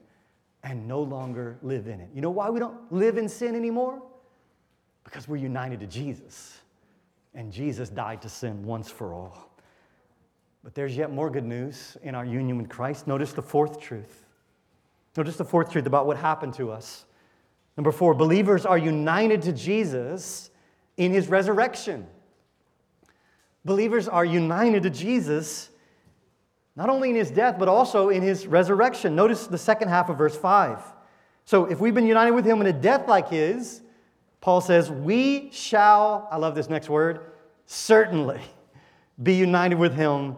and 0.64 0.88
no 0.88 1.02
longer 1.02 1.58
live 1.62 1.86
in 1.86 2.00
it. 2.00 2.08
You 2.14 2.20
know 2.20 2.30
why 2.30 2.50
we 2.50 2.58
don't 2.58 2.92
live 2.92 3.18
in 3.18 3.28
sin 3.28 3.54
anymore? 3.54 4.02
Because 5.04 5.28
we're 5.28 5.36
united 5.36 5.80
to 5.80 5.86
Jesus. 5.86 6.58
And 7.34 7.52
Jesus 7.52 7.88
died 7.88 8.22
to 8.22 8.28
sin 8.28 8.64
once 8.64 8.90
for 8.90 9.14
all. 9.14 9.50
But 10.62 10.74
there's 10.74 10.96
yet 10.96 11.10
more 11.10 11.30
good 11.30 11.44
news 11.44 11.96
in 12.02 12.14
our 12.14 12.24
union 12.24 12.58
with 12.58 12.68
Christ. 12.68 13.06
Notice 13.06 13.32
the 13.32 13.42
fourth 13.42 13.80
truth. 13.80 14.26
Notice 15.16 15.36
the 15.36 15.44
fourth 15.44 15.72
truth 15.72 15.86
about 15.86 16.06
what 16.06 16.16
happened 16.16 16.54
to 16.54 16.70
us. 16.70 17.04
Number 17.76 17.90
four, 17.90 18.14
believers 18.14 18.64
are 18.64 18.78
united 18.78 19.42
to 19.42 19.52
Jesus 19.52 20.50
in 20.96 21.10
his 21.10 21.28
resurrection. 21.28 22.06
Believers 23.64 24.08
are 24.08 24.24
united 24.24 24.82
to 24.84 24.90
Jesus 24.90 25.70
not 26.74 26.88
only 26.88 27.10
in 27.10 27.16
his 27.16 27.30
death, 27.30 27.56
but 27.58 27.68
also 27.68 28.08
in 28.08 28.22
his 28.22 28.46
resurrection. 28.46 29.14
Notice 29.14 29.46
the 29.46 29.58
second 29.58 29.88
half 29.88 30.08
of 30.08 30.16
verse 30.16 30.36
5. 30.36 30.80
So 31.44 31.66
if 31.66 31.80
we've 31.80 31.94
been 31.94 32.06
united 32.06 32.32
with 32.32 32.46
him 32.46 32.60
in 32.60 32.66
a 32.66 32.72
death 32.72 33.08
like 33.08 33.28
his, 33.28 33.82
Paul 34.42 34.60
says, 34.60 34.90
we 34.90 35.50
shall, 35.52 36.28
I 36.30 36.36
love 36.36 36.56
this 36.56 36.68
next 36.68 36.90
word, 36.90 37.20
certainly 37.64 38.40
be 39.22 39.34
united 39.34 39.76
with 39.76 39.94
him 39.94 40.36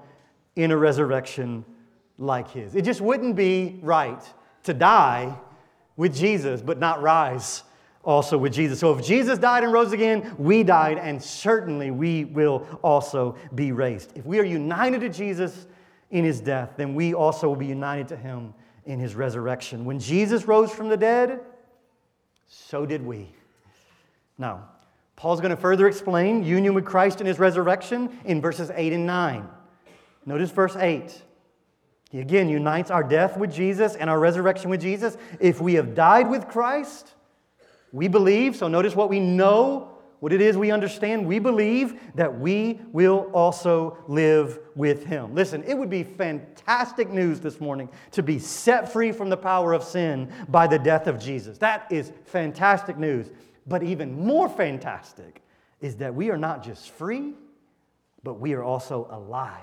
in 0.56 0.70
a 0.70 0.76
resurrection 0.76 1.64
like 2.18 2.50
his. 2.50 2.74
It 2.76 2.82
just 2.82 3.00
wouldn't 3.00 3.34
be 3.34 3.80
right 3.82 4.22
to 4.64 4.74
die 4.74 5.34
with 5.96 6.14
Jesus, 6.14 6.60
but 6.60 6.78
not 6.78 7.00
rise 7.00 7.62
also 8.04 8.36
with 8.36 8.52
Jesus. 8.52 8.78
So 8.78 8.92
if 8.94 9.02
Jesus 9.02 9.38
died 9.38 9.64
and 9.64 9.72
rose 9.72 9.92
again, 9.92 10.34
we 10.36 10.62
died, 10.62 10.98
and 10.98 11.20
certainly 11.20 11.90
we 11.90 12.26
will 12.26 12.66
also 12.82 13.36
be 13.54 13.72
raised. 13.72 14.12
If 14.14 14.26
we 14.26 14.38
are 14.38 14.44
united 14.44 15.00
to 15.00 15.08
Jesus 15.08 15.66
in 16.10 16.24
his 16.24 16.40
death, 16.40 16.72
then 16.76 16.94
we 16.94 17.14
also 17.14 17.48
will 17.48 17.56
be 17.56 17.66
united 17.66 18.08
to 18.08 18.16
him 18.16 18.52
in 18.84 18.98
his 18.98 19.14
resurrection. 19.14 19.86
When 19.86 19.98
Jesus 19.98 20.44
rose 20.44 20.70
from 20.70 20.90
the 20.90 20.96
dead, 20.98 21.40
so 22.46 22.84
did 22.84 23.02
we. 23.04 23.30
Now, 24.38 24.68
Paul's 25.16 25.40
going 25.40 25.54
to 25.54 25.56
further 25.56 25.86
explain 25.86 26.42
union 26.44 26.74
with 26.74 26.84
Christ 26.84 27.20
in 27.20 27.26
his 27.26 27.38
resurrection 27.38 28.18
in 28.24 28.40
verses 28.40 28.70
8 28.74 28.92
and 28.92 29.06
9. 29.06 29.48
Notice 30.26 30.50
verse 30.50 30.76
8. 30.76 31.22
He 32.10 32.20
again 32.20 32.48
unites 32.48 32.90
our 32.90 33.02
death 33.02 33.36
with 33.36 33.52
Jesus 33.52 33.96
and 33.96 34.08
our 34.08 34.18
resurrection 34.18 34.70
with 34.70 34.80
Jesus. 34.80 35.16
If 35.40 35.60
we 35.60 35.74
have 35.74 35.94
died 35.94 36.30
with 36.30 36.48
Christ, 36.48 37.12
we 37.92 38.08
believe. 38.08 38.56
So 38.56 38.68
notice 38.68 38.94
what 38.94 39.08
we 39.08 39.20
know, 39.20 39.98
what 40.20 40.32
it 40.32 40.40
is 40.40 40.56
we 40.56 40.70
understand. 40.70 41.26
We 41.26 41.38
believe 41.38 42.00
that 42.14 42.38
we 42.38 42.80
will 42.92 43.30
also 43.32 43.98
live 44.08 44.58
with 44.74 45.04
Him. 45.04 45.34
Listen, 45.34 45.62
it 45.64 45.74
would 45.74 45.90
be 45.90 46.02
fantastic 46.02 47.10
news 47.10 47.40
this 47.40 47.60
morning 47.60 47.88
to 48.12 48.22
be 48.22 48.38
set 48.38 48.92
free 48.92 49.12
from 49.12 49.28
the 49.28 49.36
power 49.36 49.72
of 49.72 49.84
sin 49.84 50.32
by 50.48 50.66
the 50.66 50.78
death 50.78 51.06
of 51.06 51.18
Jesus. 51.18 51.58
That 51.58 51.86
is 51.90 52.12
fantastic 52.24 52.96
news. 52.96 53.30
But 53.66 53.82
even 53.82 54.24
more 54.26 54.48
fantastic 54.48 55.42
is 55.80 55.96
that 55.96 56.14
we 56.14 56.30
are 56.30 56.36
not 56.36 56.62
just 56.62 56.90
free, 56.90 57.34
but 58.22 58.40
we 58.40 58.54
are 58.54 58.62
also 58.62 59.06
alive 59.10 59.58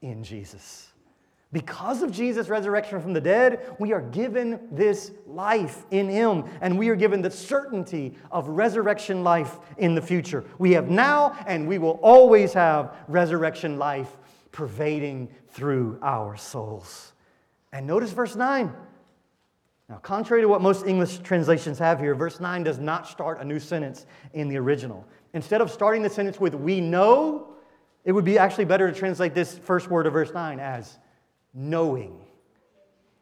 in 0.00 0.22
Jesus. 0.24 0.88
Because 1.52 2.02
of 2.02 2.10
Jesus' 2.10 2.48
resurrection 2.48 3.00
from 3.00 3.12
the 3.12 3.20
dead, 3.20 3.76
we 3.78 3.92
are 3.92 4.00
given 4.00 4.58
this 4.72 5.12
life 5.26 5.84
in 5.90 6.08
Him, 6.08 6.44
and 6.62 6.78
we 6.78 6.88
are 6.88 6.96
given 6.96 7.20
the 7.20 7.30
certainty 7.30 8.16
of 8.30 8.48
resurrection 8.48 9.22
life 9.22 9.58
in 9.76 9.94
the 9.94 10.00
future. 10.00 10.44
We 10.58 10.72
have 10.72 10.88
now, 10.88 11.36
and 11.46 11.68
we 11.68 11.78
will 11.78 12.00
always 12.02 12.54
have 12.54 12.96
resurrection 13.06 13.78
life 13.78 14.16
pervading 14.50 15.28
through 15.50 15.98
our 16.00 16.38
souls. 16.38 17.12
And 17.70 17.86
notice 17.86 18.12
verse 18.12 18.34
9. 18.34 18.72
Now, 19.92 19.98
contrary 19.98 20.40
to 20.40 20.48
what 20.48 20.62
most 20.62 20.86
English 20.86 21.18
translations 21.18 21.78
have 21.78 22.00
here, 22.00 22.14
verse 22.14 22.40
9 22.40 22.62
does 22.62 22.78
not 22.78 23.06
start 23.06 23.42
a 23.42 23.44
new 23.44 23.58
sentence 23.60 24.06
in 24.32 24.48
the 24.48 24.56
original. 24.56 25.06
Instead 25.34 25.60
of 25.60 25.70
starting 25.70 26.00
the 26.00 26.08
sentence 26.08 26.40
with 26.40 26.54
we 26.54 26.80
know, 26.80 27.48
it 28.06 28.12
would 28.12 28.24
be 28.24 28.38
actually 28.38 28.64
better 28.64 28.90
to 28.90 28.98
translate 28.98 29.34
this 29.34 29.58
first 29.58 29.90
word 29.90 30.06
of 30.06 30.14
verse 30.14 30.32
9 30.32 30.58
as 30.60 30.98
knowing. 31.52 32.18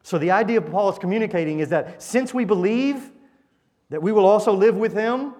So, 0.03 0.17
the 0.17 0.31
idea 0.31 0.61
Paul 0.61 0.89
is 0.89 0.97
communicating 0.97 1.59
is 1.59 1.67
that 1.71 2.01
since 2.01 2.33
we 2.33 2.45
believe 2.45 3.11
that 3.89 4.01
we 4.01 4.13
will 4.13 4.25
also 4.25 4.53
live 4.53 4.77
with 4.77 4.93
him, 4.93 5.33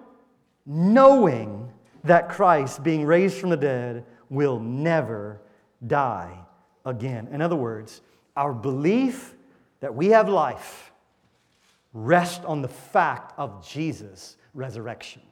knowing 0.66 1.72
that 2.04 2.28
Christ, 2.28 2.82
being 2.82 3.06
raised 3.06 3.38
from 3.38 3.48
the 3.48 3.56
dead, 3.56 4.04
will 4.28 4.60
never 4.60 5.40
die 5.86 6.44
again. 6.84 7.28
In 7.32 7.40
other 7.40 7.56
words, 7.56 8.02
our 8.36 8.52
belief 8.52 9.34
that 9.80 9.94
we 9.94 10.08
have 10.08 10.28
life 10.28 10.91
rests 11.92 12.44
on 12.44 12.62
the 12.62 12.68
fact 12.68 13.32
of 13.38 13.66
Jesus' 13.66 14.36
resurrection. 14.54 15.22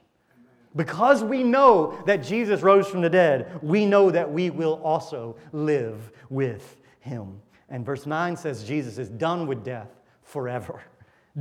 Because 0.75 1.23
we 1.23 1.43
know 1.43 2.01
that 2.05 2.23
Jesus 2.23 2.61
rose 2.61 2.87
from 2.87 3.01
the 3.01 3.09
dead, 3.09 3.59
we 3.61 3.85
know 3.85 4.09
that 4.09 4.31
we 4.31 4.49
will 4.49 4.79
also 4.83 5.35
live 5.51 6.11
with 6.29 6.77
him. 7.01 7.41
And 7.69 7.85
verse 7.85 8.05
9 8.05 8.37
says 8.37 8.63
Jesus 8.63 8.97
is 8.97 9.09
done 9.09 9.47
with 9.47 9.63
death 9.63 9.89
forever. 10.23 10.81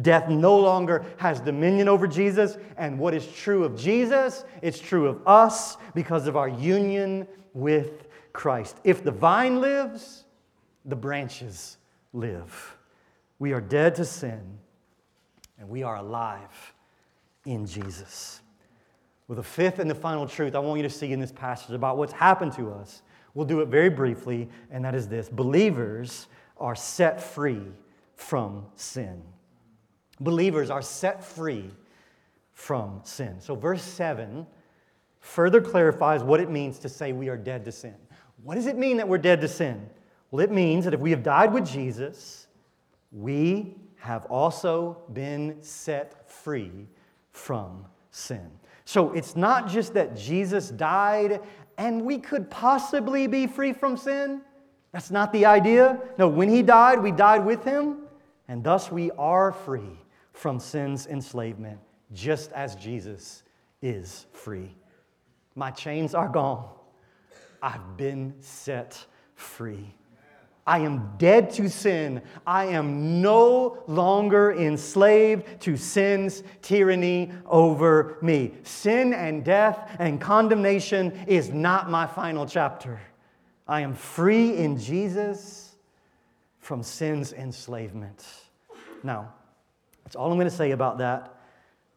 Death 0.02 0.28
no 0.28 0.56
longer 0.56 1.04
has 1.16 1.40
dominion 1.40 1.88
over 1.88 2.06
Jesus, 2.06 2.56
and 2.76 2.98
what 2.98 3.12
is 3.12 3.26
true 3.26 3.64
of 3.64 3.76
Jesus, 3.76 4.44
it's 4.62 4.78
true 4.78 5.08
of 5.08 5.20
us 5.26 5.76
because 5.94 6.28
of 6.28 6.36
our 6.36 6.48
union 6.48 7.26
with 7.54 8.06
Christ. 8.32 8.76
If 8.84 9.02
the 9.02 9.10
vine 9.10 9.60
lives, 9.60 10.24
the 10.84 10.96
branches 10.96 11.76
live. 12.12 12.76
We 13.40 13.52
are 13.52 13.60
dead 13.60 13.96
to 13.96 14.04
sin, 14.04 14.58
and 15.60 15.68
we 15.68 15.84
are 15.84 15.96
alive 15.96 16.74
in 17.44 17.66
Jesus. 17.66 18.40
Well, 19.28 19.36
the 19.36 19.42
fifth 19.44 19.78
and 19.78 19.88
the 19.88 19.94
final 19.94 20.26
truth 20.26 20.56
I 20.56 20.58
want 20.58 20.78
you 20.78 20.82
to 20.82 20.90
see 20.90 21.12
in 21.12 21.20
this 21.20 21.30
passage 21.30 21.72
about 21.72 21.96
what's 21.96 22.12
happened 22.12 22.52
to 22.54 22.72
us 22.72 23.02
We'll 23.34 23.46
do 23.46 23.60
it 23.60 23.68
very 23.68 23.90
briefly, 23.90 24.48
and 24.70 24.84
that 24.84 24.94
is 24.94 25.08
this 25.08 25.28
believers 25.28 26.26
are 26.58 26.74
set 26.74 27.20
free 27.22 27.62
from 28.14 28.66
sin. 28.74 29.22
Believers 30.20 30.68
are 30.68 30.82
set 30.82 31.24
free 31.24 31.70
from 32.52 33.00
sin. 33.04 33.40
So, 33.40 33.54
verse 33.54 33.82
7 33.82 34.46
further 35.20 35.60
clarifies 35.60 36.22
what 36.22 36.40
it 36.40 36.50
means 36.50 36.78
to 36.80 36.88
say 36.88 37.12
we 37.12 37.28
are 37.28 37.36
dead 37.36 37.64
to 37.66 37.72
sin. 37.72 37.94
What 38.42 38.56
does 38.56 38.66
it 38.66 38.76
mean 38.76 38.96
that 38.96 39.08
we're 39.08 39.18
dead 39.18 39.40
to 39.42 39.48
sin? 39.48 39.88
Well, 40.30 40.42
it 40.42 40.50
means 40.50 40.84
that 40.84 40.94
if 40.94 41.00
we 41.00 41.10
have 41.10 41.22
died 41.22 41.52
with 41.52 41.66
Jesus, 41.66 42.46
we 43.12 43.76
have 44.00 44.24
also 44.26 44.98
been 45.12 45.62
set 45.62 46.28
free 46.28 46.88
from 47.32 47.84
sin. 48.10 48.50
So 48.84 49.12
it's 49.12 49.36
not 49.36 49.68
just 49.68 49.94
that 49.94 50.16
Jesus 50.16 50.70
died 50.70 51.40
and 51.78 52.04
we 52.04 52.18
could 52.18 52.50
possibly 52.50 53.26
be 53.26 53.46
free 53.46 53.72
from 53.72 53.96
sin. 53.96 54.42
That's 54.92 55.10
not 55.10 55.32
the 55.32 55.46
idea. 55.46 56.00
No, 56.18 56.28
when 56.28 56.48
he 56.48 56.62
died, 56.62 57.00
we 57.02 57.12
died 57.12 57.46
with 57.46 57.62
him, 57.62 57.98
and 58.48 58.64
thus 58.64 58.90
we 58.90 59.10
are 59.12 59.52
free 59.52 59.98
from 60.32 60.58
sin's 60.58 61.06
enslavement, 61.06 61.78
just 62.12 62.50
as 62.52 62.74
Jesus 62.74 63.44
is 63.80 64.26
free. 64.32 64.74
My 65.54 65.70
chains 65.70 66.14
are 66.14 66.28
gone. 66.28 66.68
I've 67.62 67.96
been 67.96 68.34
set 68.40 69.04
free. 69.36 69.94
I 70.70 70.78
am 70.78 71.14
dead 71.18 71.50
to 71.54 71.68
sin. 71.68 72.22
I 72.46 72.66
am 72.66 73.20
no 73.20 73.82
longer 73.88 74.52
enslaved 74.52 75.60
to 75.62 75.76
sin's 75.76 76.44
tyranny 76.62 77.32
over 77.46 78.18
me. 78.22 78.52
Sin 78.62 79.12
and 79.12 79.44
death 79.44 79.96
and 79.98 80.20
condemnation 80.20 81.10
is 81.26 81.50
not 81.50 81.90
my 81.90 82.06
final 82.06 82.46
chapter. 82.46 83.00
I 83.66 83.80
am 83.80 83.94
free 83.94 84.56
in 84.56 84.78
Jesus 84.78 85.74
from 86.60 86.84
sin's 86.84 87.32
enslavement. 87.32 88.24
Now, 89.02 89.34
that's 90.04 90.14
all 90.14 90.30
I'm 90.30 90.38
going 90.38 90.48
to 90.48 90.54
say 90.54 90.70
about 90.70 90.98
that 90.98 91.34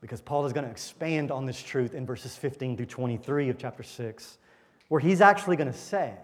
because 0.01 0.19
Paul 0.19 0.47
is 0.47 0.51
going 0.51 0.65
to 0.65 0.71
expand 0.71 1.29
on 1.29 1.45
this 1.45 1.61
truth 1.61 1.93
in 1.93 2.07
verses 2.07 2.35
15 2.35 2.77
through 2.77 2.87
23 2.87 3.49
of 3.49 3.59
chapter 3.59 3.83
6, 3.83 4.39
where 4.87 4.99
he's 4.99 5.21
actually 5.21 5.57
going 5.57 5.71
to 5.71 5.77
say, 5.77 6.15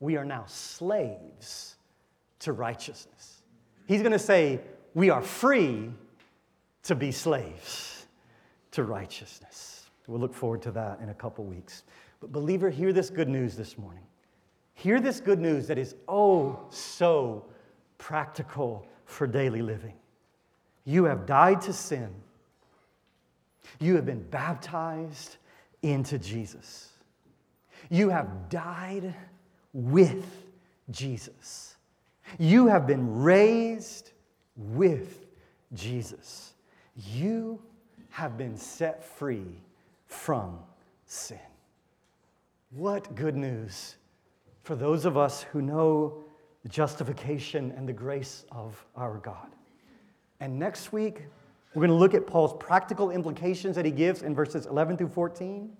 We 0.00 0.16
are 0.16 0.24
now 0.24 0.44
slaves 0.46 1.76
to 2.40 2.52
righteousness. 2.52 3.42
He's 3.86 4.00
going 4.00 4.12
to 4.12 4.18
say, 4.18 4.60
We 4.94 5.10
are 5.10 5.22
free 5.22 5.90
to 6.84 6.94
be 6.94 7.12
slaves 7.12 8.06
to 8.72 8.84
righteousness. 8.84 9.90
We'll 10.06 10.20
look 10.20 10.34
forward 10.34 10.62
to 10.62 10.70
that 10.72 11.00
in 11.00 11.10
a 11.10 11.14
couple 11.14 11.44
weeks. 11.44 11.82
But, 12.20 12.32
believer, 12.32 12.70
hear 12.70 12.92
this 12.92 13.10
good 13.10 13.28
news 13.28 13.56
this 13.56 13.76
morning. 13.76 14.04
Hear 14.74 15.00
this 15.00 15.20
good 15.20 15.38
news 15.38 15.66
that 15.66 15.76
is 15.76 15.94
oh 16.06 16.58
so 16.70 17.44
practical 17.98 18.86
for 19.04 19.26
daily 19.26 19.60
living. 19.60 19.94
You 20.84 21.04
have 21.04 21.26
died 21.26 21.60
to 21.62 21.72
sin. 21.72 22.08
You 23.80 23.96
have 23.96 24.06
been 24.06 24.22
baptized 24.22 25.36
into 25.82 26.18
Jesus. 26.18 26.90
You 27.90 28.08
have 28.08 28.48
died 28.48 29.14
with 29.72 30.44
Jesus. 30.90 31.76
You 32.38 32.66
have 32.66 32.86
been 32.86 33.22
raised 33.22 34.12
with 34.56 35.26
Jesus. 35.74 36.54
You 36.96 37.60
have 38.10 38.36
been 38.36 38.56
set 38.56 39.04
free 39.04 39.62
from 40.06 40.58
sin. 41.06 41.38
What 42.70 43.14
good 43.14 43.36
news 43.36 43.96
for 44.62 44.76
those 44.76 45.04
of 45.04 45.16
us 45.16 45.42
who 45.42 45.62
know 45.62 46.24
the 46.62 46.68
justification 46.68 47.72
and 47.76 47.88
the 47.88 47.92
grace 47.92 48.44
of 48.50 48.84
our 48.96 49.18
God. 49.18 49.48
And 50.40 50.58
next 50.58 50.92
week, 50.92 51.22
we're 51.74 51.80
going 51.80 51.90
to 51.90 51.96
look 51.96 52.14
at 52.14 52.26
Paul's 52.26 52.54
practical 52.58 53.10
implications 53.10 53.76
that 53.76 53.84
he 53.84 53.90
gives 53.90 54.22
in 54.22 54.34
verses 54.34 54.66
11 54.66 54.96
through 54.96 55.08
14. 55.08 55.70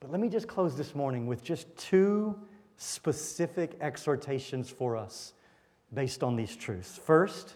But 0.00 0.10
let 0.10 0.20
me 0.20 0.28
just 0.28 0.48
close 0.48 0.76
this 0.76 0.94
morning 0.94 1.26
with 1.26 1.42
just 1.42 1.74
two 1.76 2.38
specific 2.78 3.76
exhortations 3.80 4.70
for 4.70 4.96
us 4.96 5.34
based 5.92 6.22
on 6.22 6.36
these 6.36 6.56
truths. 6.56 6.96
First, 6.96 7.54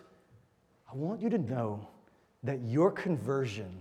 I 0.92 0.96
want 0.96 1.22
you 1.22 1.30
to 1.30 1.38
know 1.38 1.88
that 2.42 2.60
your 2.60 2.90
conversion 2.90 3.80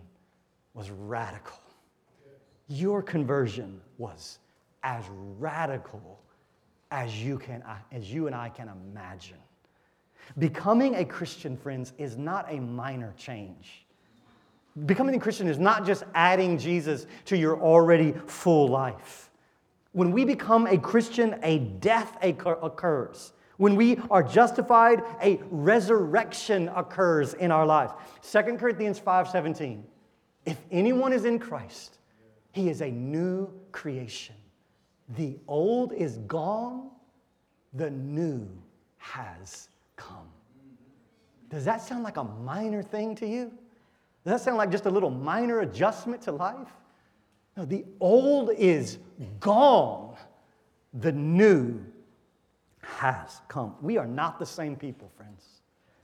was 0.74 0.90
radical. 0.92 1.60
Your 2.68 3.02
conversion 3.02 3.82
was 3.98 4.40
as 4.84 5.04
radical 5.40 6.20
as 6.92 7.22
you, 7.22 7.38
can, 7.38 7.64
as 7.92 8.14
you 8.14 8.28
and 8.28 8.36
I 8.36 8.50
can 8.50 8.70
imagine. 8.70 9.38
Becoming 10.38 10.96
a 10.96 11.06
Christian, 11.06 11.58
friends, 11.58 11.94
is 11.98 12.18
not 12.18 12.46
a 12.54 12.60
minor 12.60 13.14
change. 13.18 13.86
Becoming 14.86 15.16
a 15.16 15.20
Christian 15.20 15.48
is 15.48 15.58
not 15.58 15.86
just 15.86 16.04
adding 16.14 16.58
Jesus 16.58 17.08
to 17.26 17.36
your 17.36 17.60
already 17.60 18.14
full 18.28 18.68
life. 18.68 19.31
When 19.94 20.12
we 20.12 20.26
become 20.26 20.68
a 20.68 20.78
Christian, 20.78 21.40
a 21.44 21.60
death 21.60 22.18
occurs. 22.22 23.34
When 23.58 23.76
we 23.76 23.98
are 24.10 24.24
justified, 24.24 25.04
a 25.22 25.40
resurrection 25.52 26.70
occurs 26.70 27.34
in 27.34 27.52
our 27.52 27.66
lives. 27.66 27.94
2 28.24 28.58
Corinthians 28.58 29.00
5:17. 29.00 29.84
If 30.46 30.58
anyone 30.72 31.14
is 31.14 31.26
in 31.26 31.38
Christ, 31.38 32.00
he 32.52 32.70
is 32.70 32.82
a 32.82 32.90
new 32.90 33.52
creation. 33.72 34.36
The 35.10 35.38
old 35.48 35.94
is 35.94 36.18
gone, 36.20 36.90
the 37.74 37.90
new 37.90 38.48
has 38.98 39.70
come. 39.96 40.30
Does 41.50 41.66
that 41.66 41.82
sound 41.82 42.04
like 42.04 42.18
a 42.18 42.24
minor 42.24 42.82
thing 42.82 43.14
to 43.16 43.28
you? 43.28 43.52
Does 44.24 44.34
that 44.34 44.42
sound 44.42 44.58
like 44.58 44.72
just 44.72 44.86
a 44.86 44.90
little 44.90 45.10
minor 45.10 45.60
adjustment 45.60 46.22
to 46.24 46.32
life? 46.32 46.72
No, 47.58 47.66
the 47.66 47.86
old 48.00 48.52
is 48.52 48.98
gone, 49.40 50.16
the 50.94 51.12
new 51.12 51.84
has 52.82 53.42
come. 53.48 53.76
We 53.82 53.98
are 53.98 54.08
not 54.08 54.40
the 54.40 54.46
same 54.46 54.76
people, 54.76 55.12
friends. 55.16 55.62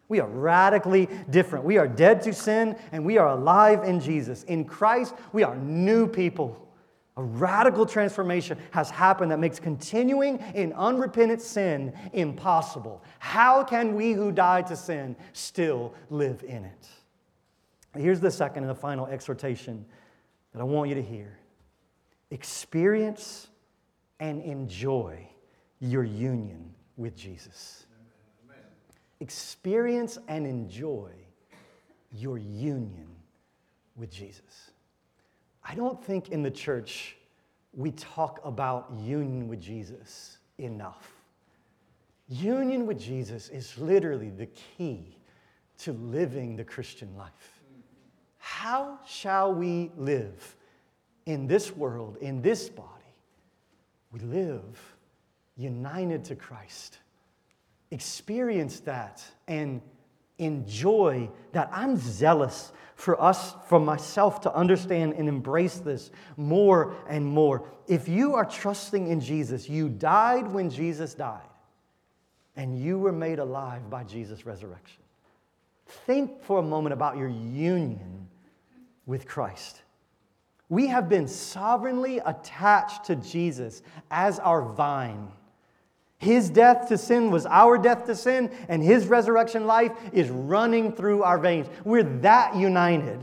We 0.09 0.19
are 0.19 0.27
radically 0.27 1.09
different. 1.29 1.65
We 1.65 1.77
are 1.77 1.87
dead 1.87 2.21
to 2.23 2.33
sin 2.33 2.77
and 2.91 3.05
we 3.05 3.17
are 3.17 3.29
alive 3.29 3.83
in 3.83 3.99
Jesus. 3.99 4.43
In 4.43 4.63
Christ, 4.63 5.13
we 5.33 5.43
are 5.43 5.55
new 5.55 6.07
people. 6.07 6.63
A 7.17 7.23
radical 7.23 7.85
transformation 7.85 8.57
has 8.71 8.89
happened 8.89 9.31
that 9.31 9.39
makes 9.39 9.59
continuing 9.59 10.37
in 10.53 10.71
unrepentant 10.73 11.41
sin 11.41 11.93
impossible. 12.13 13.03
How 13.19 13.63
can 13.63 13.95
we 13.95 14.13
who 14.13 14.31
died 14.31 14.67
to 14.67 14.75
sin 14.75 15.15
still 15.33 15.93
live 16.09 16.43
in 16.43 16.63
it? 16.63 16.87
Here's 17.95 18.19
the 18.19 18.31
second 18.31 18.63
and 18.63 18.69
the 18.69 18.75
final 18.75 19.07
exhortation 19.07 19.83
that 20.57 20.63
I 20.63 20.65
want 20.65 20.89
you 20.89 20.95
to 20.95 21.03
hear 21.03 21.37
experience 22.31 23.47
and 24.19 24.41
enjoy 24.41 25.29
your 25.79 26.03
union 26.03 26.73
with 26.95 27.15
Jesus. 27.15 27.85
Experience 29.19 30.17
and 30.27 30.47
enjoy 30.47 31.11
your 32.11 32.39
union 32.39 33.07
with 33.95 34.09
Jesus. 34.09 34.71
I 35.63 35.75
don't 35.75 36.03
think 36.03 36.29
in 36.29 36.41
the 36.41 36.49
church 36.49 37.17
we 37.71 37.91
talk 37.91 38.39
about 38.43 38.91
union 38.99 39.47
with 39.47 39.61
Jesus 39.61 40.39
enough. 40.57 41.11
Union 42.29 42.87
with 42.87 42.99
Jesus 42.99 43.49
is 43.49 43.77
literally 43.77 44.31
the 44.31 44.47
key 44.47 45.19
to 45.77 45.91
living 45.91 46.55
the 46.55 46.63
Christian 46.63 47.15
life. 47.15 47.56
How 48.49 48.97
shall 49.05 49.53
we 49.53 49.91
live 49.97 50.55
in 51.25 51.47
this 51.47 51.75
world, 51.75 52.15
in 52.21 52.41
this 52.41 52.69
body? 52.69 52.89
We 54.11 54.21
live 54.21 54.95
united 55.57 56.23
to 56.25 56.35
Christ. 56.35 56.97
Experience 57.91 58.79
that 58.79 59.21
and 59.49 59.81
enjoy 60.37 61.29
that. 61.51 61.69
I'm 61.73 61.97
zealous 61.97 62.71
for 62.95 63.21
us, 63.21 63.53
for 63.67 63.81
myself 63.81 64.39
to 64.41 64.55
understand 64.55 65.13
and 65.13 65.27
embrace 65.27 65.79
this 65.79 66.09
more 66.37 66.95
and 67.09 67.25
more. 67.25 67.65
If 67.87 68.07
you 68.07 68.35
are 68.35 68.45
trusting 68.45 69.07
in 69.07 69.19
Jesus, 69.19 69.67
you 69.67 69.89
died 69.89 70.47
when 70.47 70.69
Jesus 70.69 71.13
died, 71.13 71.41
and 72.55 72.81
you 72.81 72.97
were 72.97 73.11
made 73.11 73.39
alive 73.39 73.89
by 73.89 74.05
Jesus' 74.05 74.45
resurrection. 74.45 75.03
Think 75.85 76.41
for 76.41 76.59
a 76.59 76.63
moment 76.63 76.93
about 76.93 77.17
your 77.17 77.29
union 77.29 78.26
with 79.07 79.25
Christ. 79.25 79.81
We 80.69 80.87
have 80.87 81.09
been 81.09 81.27
sovereignly 81.27 82.19
attached 82.19 83.05
to 83.05 83.15
Jesus 83.15 83.81
as 84.11 84.37
our 84.37 84.61
vine. 84.61 85.29
His 86.19 86.49
death 86.49 86.89
to 86.89 86.97
sin 86.97 87.31
was 87.31 87.45
our 87.45 87.77
death 87.77 88.05
to 88.05 88.15
sin, 88.15 88.51
and 88.67 88.83
His 88.83 89.07
resurrection 89.07 89.65
life 89.65 89.93
is 90.13 90.29
running 90.29 90.91
through 90.91 91.23
our 91.23 91.39
veins. 91.39 91.67
We're 91.85 92.03
that 92.03 92.55
united. 92.55 93.19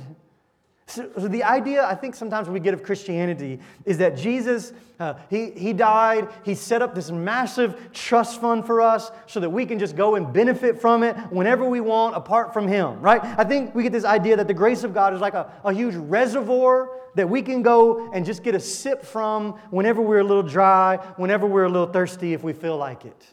So, 0.87 1.09
so, 1.19 1.29
the 1.29 1.43
idea 1.43 1.85
I 1.87 1.95
think 1.95 2.15
sometimes 2.15 2.49
we 2.49 2.61
get 2.61 2.75
of 2.75 2.83
Christianity 2.83 3.59
is 3.87 3.97
that 3.99 4.19
Jesus, 4.19 4.75
uh, 5.01 5.15
he, 5.31 5.51
he 5.53 5.73
died, 5.73 6.29
he 6.45 6.55
set 6.55 6.83
up 6.83 6.95
this 6.95 7.11
massive 7.11 7.91
trust 7.95 8.39
fund 8.39 8.67
for 8.67 8.83
us 8.83 9.11
so 9.27 9.41
that 9.41 9.49
we 9.49 9.65
can 9.65 9.79
just 9.79 9.97
go 9.97 10.17
and 10.17 10.31
benefit 10.31 10.79
from 10.79 11.03
it 11.03 11.17
whenever 11.31 11.65
we 11.65 11.81
want 11.81 12.15
apart 12.15 12.53
from 12.53 12.69
him, 12.69 13.01
right? 13.01 13.23
I 13.25 13.45
think 13.45 13.75
we 13.75 13.83
get 13.83 13.93
this 13.93 14.05
idea 14.05 14.37
that 14.37 14.47
the 14.47 14.55
grace 14.55 14.85
of 14.85 14.93
God 14.93 15.15
is 15.15 15.23
like 15.23 15.33
a, 15.33 15.51
a 15.65 15.73
huge 15.73 15.95
reservoir 15.95 16.91
that 17.15 17.31
we 17.31 17.41
can 17.41 17.63
go 17.63 18.13
and 18.13 18.27
just 18.27 18.43
get 18.43 18.55
a 18.55 18.61
sip 18.61 19.05
from 19.05 19.53
whenever 19.71 20.03
we're 20.03 20.19
a 20.19 20.25
little 20.25 20.43
dry, 20.43 20.97
whenever 21.17 21.47
we're 21.47 21.65
a 21.65 21.71
little 21.71 21.91
thirsty, 21.91 22.35
if 22.35 22.43
we 22.43 22.53
feel 22.53 22.77
like 22.77 23.07
it. 23.07 23.27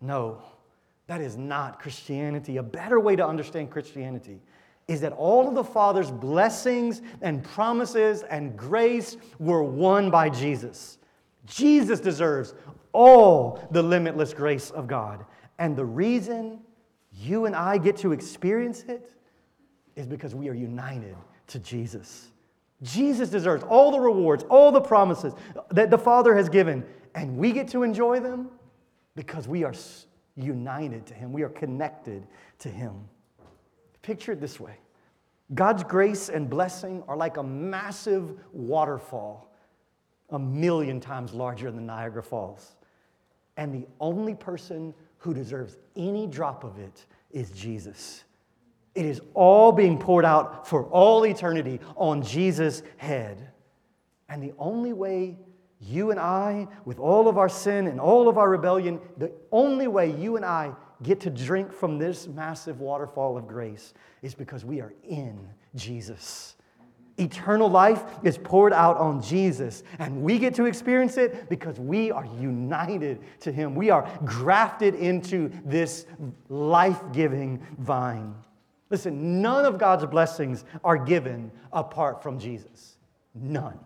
No, 0.00 0.40
that 1.08 1.20
is 1.20 1.36
not 1.36 1.80
Christianity. 1.80 2.58
A 2.58 2.62
better 2.62 3.00
way 3.00 3.16
to 3.16 3.26
understand 3.26 3.70
Christianity 3.72 4.40
is 4.88 5.00
that 5.00 5.12
all 5.12 5.48
of 5.48 5.54
the 5.54 5.64
Father's 5.64 6.10
blessings 6.10 7.02
and 7.20 7.42
promises 7.42 8.22
and 8.22 8.56
grace 8.56 9.16
were 9.38 9.62
won 9.62 10.10
by 10.10 10.28
Jesus. 10.28 10.98
Jesus 11.46 12.00
deserves 12.00 12.54
all 12.92 13.66
the 13.70 13.82
limitless 13.82 14.34
grace 14.34 14.70
of 14.70 14.86
God. 14.86 15.24
And 15.58 15.76
the 15.76 15.84
reason 15.84 16.60
you 17.12 17.46
and 17.46 17.54
I 17.54 17.78
get 17.78 17.96
to 17.98 18.12
experience 18.12 18.82
it 18.82 19.12
is 19.96 20.06
because 20.06 20.34
we 20.34 20.48
are 20.48 20.54
united 20.54 21.16
to 21.48 21.58
Jesus. 21.58 22.28
Jesus 22.82 23.28
deserves 23.28 23.62
all 23.64 23.92
the 23.92 24.00
rewards, 24.00 24.44
all 24.44 24.72
the 24.72 24.80
promises 24.80 25.34
that 25.70 25.90
the 25.90 25.98
Father 25.98 26.34
has 26.34 26.48
given, 26.48 26.84
and 27.14 27.36
we 27.36 27.52
get 27.52 27.68
to 27.68 27.82
enjoy 27.82 28.18
them 28.18 28.50
because 29.14 29.46
we 29.46 29.62
are 29.62 29.74
united 30.36 31.06
to 31.06 31.14
Him. 31.14 31.32
We 31.32 31.42
are 31.42 31.50
connected 31.50 32.26
to 32.60 32.68
Him. 32.68 33.08
Picture 34.02 34.32
it 34.32 34.40
this 34.40 34.60
way 34.60 34.78
God's 35.54 35.84
grace 35.84 36.28
and 36.28 36.48
blessing 36.48 37.02
are 37.08 37.16
like 37.16 37.36
a 37.36 37.42
massive 37.42 38.38
waterfall, 38.52 39.54
a 40.30 40.38
million 40.38 41.00
times 41.00 41.32
larger 41.32 41.70
than 41.70 41.76
the 41.76 41.82
Niagara 41.82 42.22
Falls. 42.22 42.76
And 43.56 43.72
the 43.74 43.86
only 44.00 44.34
person 44.34 44.94
who 45.18 45.34
deserves 45.34 45.76
any 45.94 46.26
drop 46.26 46.64
of 46.64 46.78
it 46.78 47.06
is 47.30 47.50
Jesus. 47.50 48.24
It 48.94 49.06
is 49.06 49.20
all 49.34 49.72
being 49.72 49.98
poured 49.98 50.24
out 50.24 50.66
for 50.66 50.84
all 50.86 51.24
eternity 51.24 51.80
on 51.96 52.22
Jesus' 52.22 52.82
head. 52.96 53.50
And 54.28 54.42
the 54.42 54.52
only 54.58 54.92
way 54.92 55.38
you 55.80 56.10
and 56.10 56.20
I, 56.20 56.68
with 56.84 56.98
all 56.98 57.28
of 57.28 57.38
our 57.38 57.48
sin 57.48 57.86
and 57.86 58.00
all 58.00 58.28
of 58.28 58.38
our 58.38 58.48
rebellion, 58.48 59.00
the 59.16 59.32
only 59.50 59.88
way 59.88 60.10
you 60.10 60.36
and 60.36 60.44
I 60.44 60.72
get 61.02 61.20
to 61.20 61.30
drink 61.30 61.72
from 61.72 61.98
this 61.98 62.28
massive 62.28 62.80
waterfall 62.80 63.36
of 63.36 63.46
grace 63.46 63.94
is 64.22 64.34
because 64.34 64.64
we 64.64 64.80
are 64.80 64.92
in 65.08 65.48
Jesus. 65.74 66.56
Eternal 67.18 67.68
life 67.68 68.02
is 68.22 68.38
poured 68.38 68.72
out 68.72 68.96
on 68.96 69.20
Jesus, 69.20 69.82
and 69.98 70.22
we 70.22 70.38
get 70.38 70.54
to 70.54 70.64
experience 70.64 71.18
it 71.18 71.48
because 71.48 71.78
we 71.78 72.10
are 72.10 72.26
united 72.40 73.20
to 73.40 73.52
Him. 73.52 73.74
We 73.74 73.90
are 73.90 74.08
grafted 74.24 74.94
into 74.94 75.50
this 75.64 76.06
life 76.48 77.00
giving 77.12 77.64
vine. 77.78 78.34
Listen, 78.88 79.42
none 79.42 79.64
of 79.64 79.78
God's 79.78 80.06
blessings 80.06 80.64
are 80.84 80.98
given 80.98 81.50
apart 81.72 82.22
from 82.22 82.38
Jesus. 82.38 82.96
None. 83.34 83.78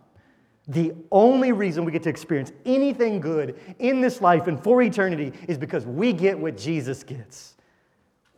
The 0.69 0.95
only 1.13 1.53
reason 1.53 1.85
we 1.85 1.93
get 1.93 2.03
to 2.05 2.09
experience 2.09 2.53
anything 2.65 3.21
good 3.21 3.59
in 3.79 4.01
this 4.01 4.21
life 4.21 4.49
and 4.49 4.63
for 4.63 4.83
eternity 4.83 5.33
is 5.47 5.59
because 5.59 5.87
we 5.87 6.13
get 6.13 6.39
what 6.39 6.57
Jesus 6.57 7.05
gets. 7.05 7.55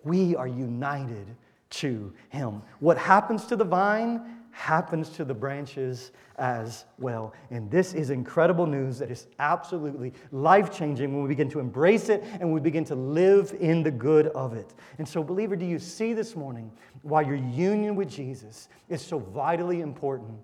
We 0.05 0.37
are 0.37 0.49
united 0.49 1.26
to 1.70 2.12
Him. 2.29 2.62
What 2.81 2.99
happens 2.99 3.47
to 3.47 3.57
the 3.57 3.64
vine 3.64 4.39
happens 4.51 5.09
to 5.11 5.24
the 5.24 5.35
branches 5.35 6.11
as 6.37 6.85
well. 6.99 7.33
And 7.51 7.70
this 7.70 7.95
is 7.95 8.11
incredible 8.11 8.66
news 8.66 8.99
that 8.99 9.11
is 9.11 9.29
absolutely 9.39 10.12
life 10.33 10.76
changing 10.76 11.12
when 11.12 11.22
we 11.22 11.29
begin 11.29 11.49
to 11.51 11.61
embrace 11.61 12.09
it 12.09 12.24
and 12.41 12.53
we 12.53 12.61
begin 12.61 12.85
to 12.87 12.95
live 12.95 13.55
in 13.61 13.83
the 13.83 13.91
good 13.91 14.29
of 14.29 14.55
it. 14.55 14.74
And 14.99 15.07
so, 15.07 15.22
believer, 15.22 15.57
do 15.57 15.64
you 15.64 15.79
see 15.79 16.12
this 16.12 16.35
morning 16.35 16.72
why 17.03 17.22
your 17.22 17.37
union 17.37 17.95
with 17.95 18.11
Jesus 18.11 18.68
is 18.89 19.01
so 19.01 19.18
vitally 19.18 19.81
important 19.81 20.39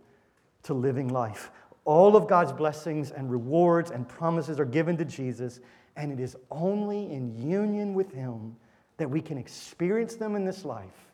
to 0.65 0.75
living 0.75 1.09
life? 1.09 1.51
All 1.85 2.17
of 2.17 2.27
God's 2.27 2.53
blessings 2.53 3.11
and 3.11 3.31
rewards 3.31 3.91
and 3.91 4.09
promises 4.09 4.59
are 4.59 4.65
given 4.65 4.97
to 4.97 5.05
Jesus, 5.05 5.61
and 5.97 6.11
it 6.13 6.21
is 6.21 6.37
only 6.51 7.13
in 7.13 7.35
union 7.37 7.95
with 7.95 8.13
Him 8.13 8.57
that 8.97 9.09
we 9.09 9.21
can 9.21 9.37
experience 9.37 10.15
them 10.17 10.37
in 10.37 10.45
this 10.45 10.65
life 10.65 11.13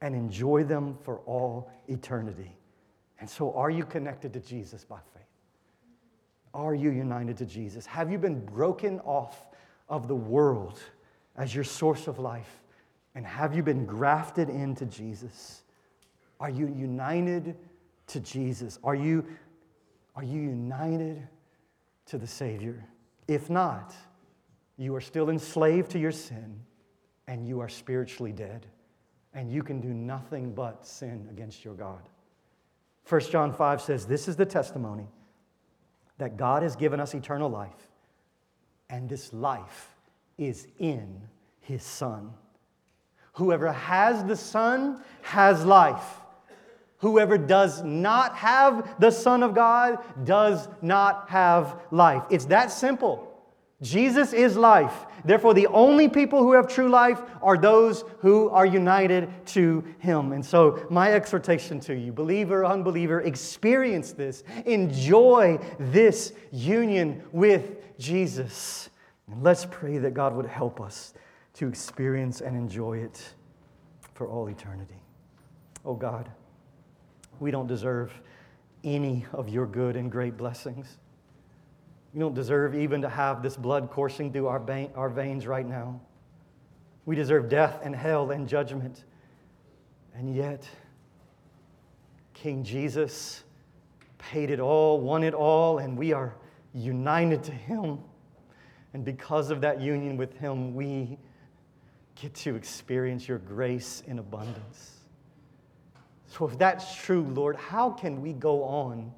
and 0.00 0.14
enjoy 0.14 0.64
them 0.64 0.96
for 1.02 1.18
all 1.20 1.70
eternity. 1.88 2.56
And 3.20 3.30
so, 3.30 3.52
are 3.54 3.70
you 3.70 3.84
connected 3.84 4.32
to 4.32 4.40
Jesus 4.40 4.84
by 4.84 4.98
faith? 5.14 5.22
Are 6.54 6.74
you 6.74 6.90
united 6.90 7.36
to 7.38 7.46
Jesus? 7.46 7.86
Have 7.86 8.10
you 8.10 8.18
been 8.18 8.44
broken 8.44 8.98
off 9.00 9.46
of 9.88 10.08
the 10.08 10.14
world 10.14 10.80
as 11.36 11.54
your 11.54 11.64
source 11.64 12.08
of 12.08 12.18
life? 12.18 12.62
And 13.14 13.26
have 13.26 13.54
you 13.54 13.62
been 13.62 13.86
grafted 13.86 14.48
into 14.48 14.86
Jesus? 14.86 15.62
Are 16.40 16.50
you 16.50 16.66
united 16.66 17.56
to 18.08 18.20
Jesus? 18.20 18.78
Are 18.82 18.94
you 18.94 19.24
are 20.14 20.24
you 20.24 20.40
united 20.40 21.26
to 22.06 22.18
the 22.18 22.26
Savior? 22.26 22.84
If 23.28 23.48
not, 23.48 23.94
you 24.76 24.94
are 24.94 25.00
still 25.00 25.30
enslaved 25.30 25.90
to 25.92 25.98
your 25.98 26.12
sin 26.12 26.60
and 27.28 27.46
you 27.46 27.60
are 27.60 27.68
spiritually 27.68 28.32
dead, 28.32 28.66
and 29.32 29.50
you 29.50 29.62
can 29.62 29.80
do 29.80 29.88
nothing 29.88 30.52
but 30.52 30.86
sin 30.86 31.26
against 31.30 31.64
your 31.64 31.74
God. 31.74 32.08
1 33.08 33.20
John 33.30 33.52
5 33.52 33.80
says, 33.80 34.06
This 34.06 34.28
is 34.28 34.36
the 34.36 34.44
testimony 34.44 35.06
that 36.18 36.36
God 36.36 36.62
has 36.62 36.76
given 36.76 37.00
us 37.00 37.14
eternal 37.14 37.48
life, 37.48 37.88
and 38.90 39.08
this 39.08 39.32
life 39.32 39.94
is 40.36 40.66
in 40.78 41.22
His 41.60 41.82
Son. 41.82 42.32
Whoever 43.34 43.72
has 43.72 44.24
the 44.24 44.36
Son 44.36 45.02
has 45.22 45.64
life. 45.64 46.20
Whoever 47.02 47.36
does 47.36 47.82
not 47.82 48.36
have 48.36 48.94
the 49.00 49.10
Son 49.10 49.42
of 49.42 49.54
God 49.54 49.98
does 50.24 50.68
not 50.80 51.28
have 51.28 51.82
life. 51.90 52.22
It's 52.30 52.44
that 52.46 52.70
simple. 52.70 53.28
Jesus 53.82 54.32
is 54.32 54.56
life. 54.56 55.06
Therefore, 55.24 55.52
the 55.52 55.66
only 55.66 56.08
people 56.08 56.38
who 56.44 56.52
have 56.52 56.68
true 56.68 56.88
life 56.88 57.20
are 57.42 57.58
those 57.58 58.04
who 58.20 58.48
are 58.50 58.64
united 58.64 59.28
to 59.46 59.84
Him. 59.98 60.32
And 60.32 60.46
so, 60.46 60.86
my 60.90 61.12
exhortation 61.12 61.80
to 61.80 61.94
you, 61.94 62.12
believer, 62.12 62.60
or 62.60 62.66
unbeliever, 62.66 63.20
experience 63.22 64.12
this. 64.12 64.44
Enjoy 64.64 65.58
this 65.80 66.32
union 66.52 67.24
with 67.32 67.98
Jesus. 67.98 68.90
And 69.26 69.42
let's 69.42 69.66
pray 69.68 69.98
that 69.98 70.14
God 70.14 70.36
would 70.36 70.46
help 70.46 70.80
us 70.80 71.14
to 71.54 71.66
experience 71.66 72.40
and 72.40 72.56
enjoy 72.56 72.98
it 72.98 73.34
for 74.14 74.28
all 74.28 74.46
eternity. 74.46 75.02
Oh 75.84 75.94
God. 75.94 76.30
We 77.40 77.50
don't 77.50 77.66
deserve 77.66 78.12
any 78.84 79.24
of 79.32 79.48
your 79.48 79.66
good 79.66 79.96
and 79.96 80.10
great 80.10 80.36
blessings. 80.36 80.98
We 82.12 82.20
don't 82.20 82.34
deserve 82.34 82.74
even 82.74 83.02
to 83.02 83.08
have 83.08 83.42
this 83.42 83.56
blood 83.56 83.90
coursing 83.90 84.32
through 84.32 84.48
our, 84.48 84.62
our 84.94 85.08
veins 85.08 85.46
right 85.46 85.66
now. 85.66 86.00
We 87.06 87.16
deserve 87.16 87.48
death 87.48 87.80
and 87.82 87.96
hell 87.96 88.30
and 88.30 88.48
judgment. 88.48 89.04
And 90.14 90.34
yet, 90.34 90.68
King 92.34 92.62
Jesus 92.62 93.44
paid 94.18 94.50
it 94.50 94.60
all, 94.60 95.00
won 95.00 95.24
it 95.24 95.34
all, 95.34 95.78
and 95.78 95.96
we 95.96 96.12
are 96.12 96.34
united 96.74 97.42
to 97.44 97.52
Him. 97.52 97.98
And 98.94 99.04
because 99.04 99.50
of 99.50 99.62
that 99.62 99.80
union 99.80 100.16
with 100.16 100.36
Him, 100.38 100.74
we 100.74 101.18
get 102.14 102.34
to 102.34 102.54
experience 102.54 103.26
your 103.26 103.38
grace 103.38 104.02
in 104.06 104.18
abundance. 104.18 105.01
So, 106.32 106.46
if 106.46 106.56
that's 106.56 106.94
true, 106.94 107.24
Lord, 107.34 107.56
how 107.56 107.90
can 107.90 108.22
we 108.22 108.32
go 108.32 108.64
on 108.64 109.12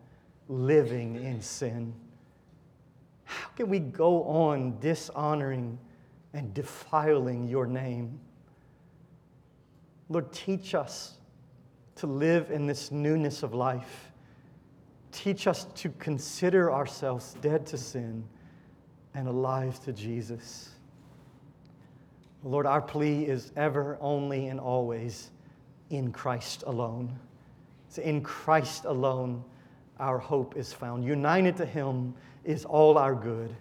living 0.49 1.15
in 1.15 1.41
sin? 1.41 1.95
How 3.23 3.51
can 3.51 3.69
we 3.69 3.79
go 3.79 4.25
on 4.25 4.81
dishonoring 4.81 5.79
and 6.33 6.53
defiling 6.53 7.49
your 7.49 7.67
name? 7.67 8.19
Lord, 10.09 10.33
teach 10.33 10.75
us 10.75 11.19
to 11.97 12.09
live 12.09 12.51
in 12.51 12.67
this 12.67 12.91
newness 12.91 13.45
of 13.45 13.55
life. 13.55 14.11
Teach 15.13 15.47
us 15.47 15.67
to 15.77 15.91
consider 15.91 16.73
ourselves 16.73 17.37
dead 17.41 17.65
to 17.67 17.79
sin 17.79 18.25
and 19.15 19.29
alive 19.29 19.81
to 19.85 19.93
Jesus. 19.93 20.71
Lord, 22.43 22.67
our 22.67 22.83
plea 22.83 23.23
is 23.23 23.53
ever, 23.55 23.99
only, 24.01 24.49
and 24.49 24.59
always 24.59 25.31
in 25.97 26.13
Christ 26.13 26.65
alone. 26.67 27.19
It's 27.89 27.99
in 27.99 28.23
Christ 28.23 28.85
alone 28.85 29.45
our 30.01 30.19
hope 30.19 30.57
is 30.57 30.73
found. 30.73 31.05
United 31.05 31.57
to 31.59 31.67
Him 31.67 32.15
is 32.45 32.65
all 32.65 32.99
our 32.99 33.15
good. 33.15 33.55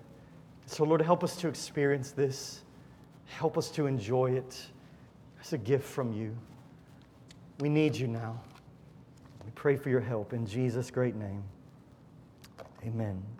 So, 0.66 0.84
Lord, 0.84 1.02
help 1.02 1.24
us 1.24 1.36
to 1.38 1.48
experience 1.48 2.12
this. 2.12 2.62
Help 3.26 3.58
us 3.58 3.70
to 3.72 3.86
enjoy 3.86 4.32
it 4.32 4.66
as 5.42 5.54
a 5.54 5.58
gift 5.58 5.86
from 5.86 6.14
you. 6.14 6.36
We 7.60 7.70
need 7.70 7.96
you 7.96 8.08
now. 8.08 8.40
We 9.46 9.52
pray 9.56 9.76
for 9.76 9.90
your 9.90 10.02
help 10.02 10.34
in 10.34 10.46
Jesus' 10.46 10.90
great 10.90 11.16
name. 11.16 11.44
Amen. 12.86 13.33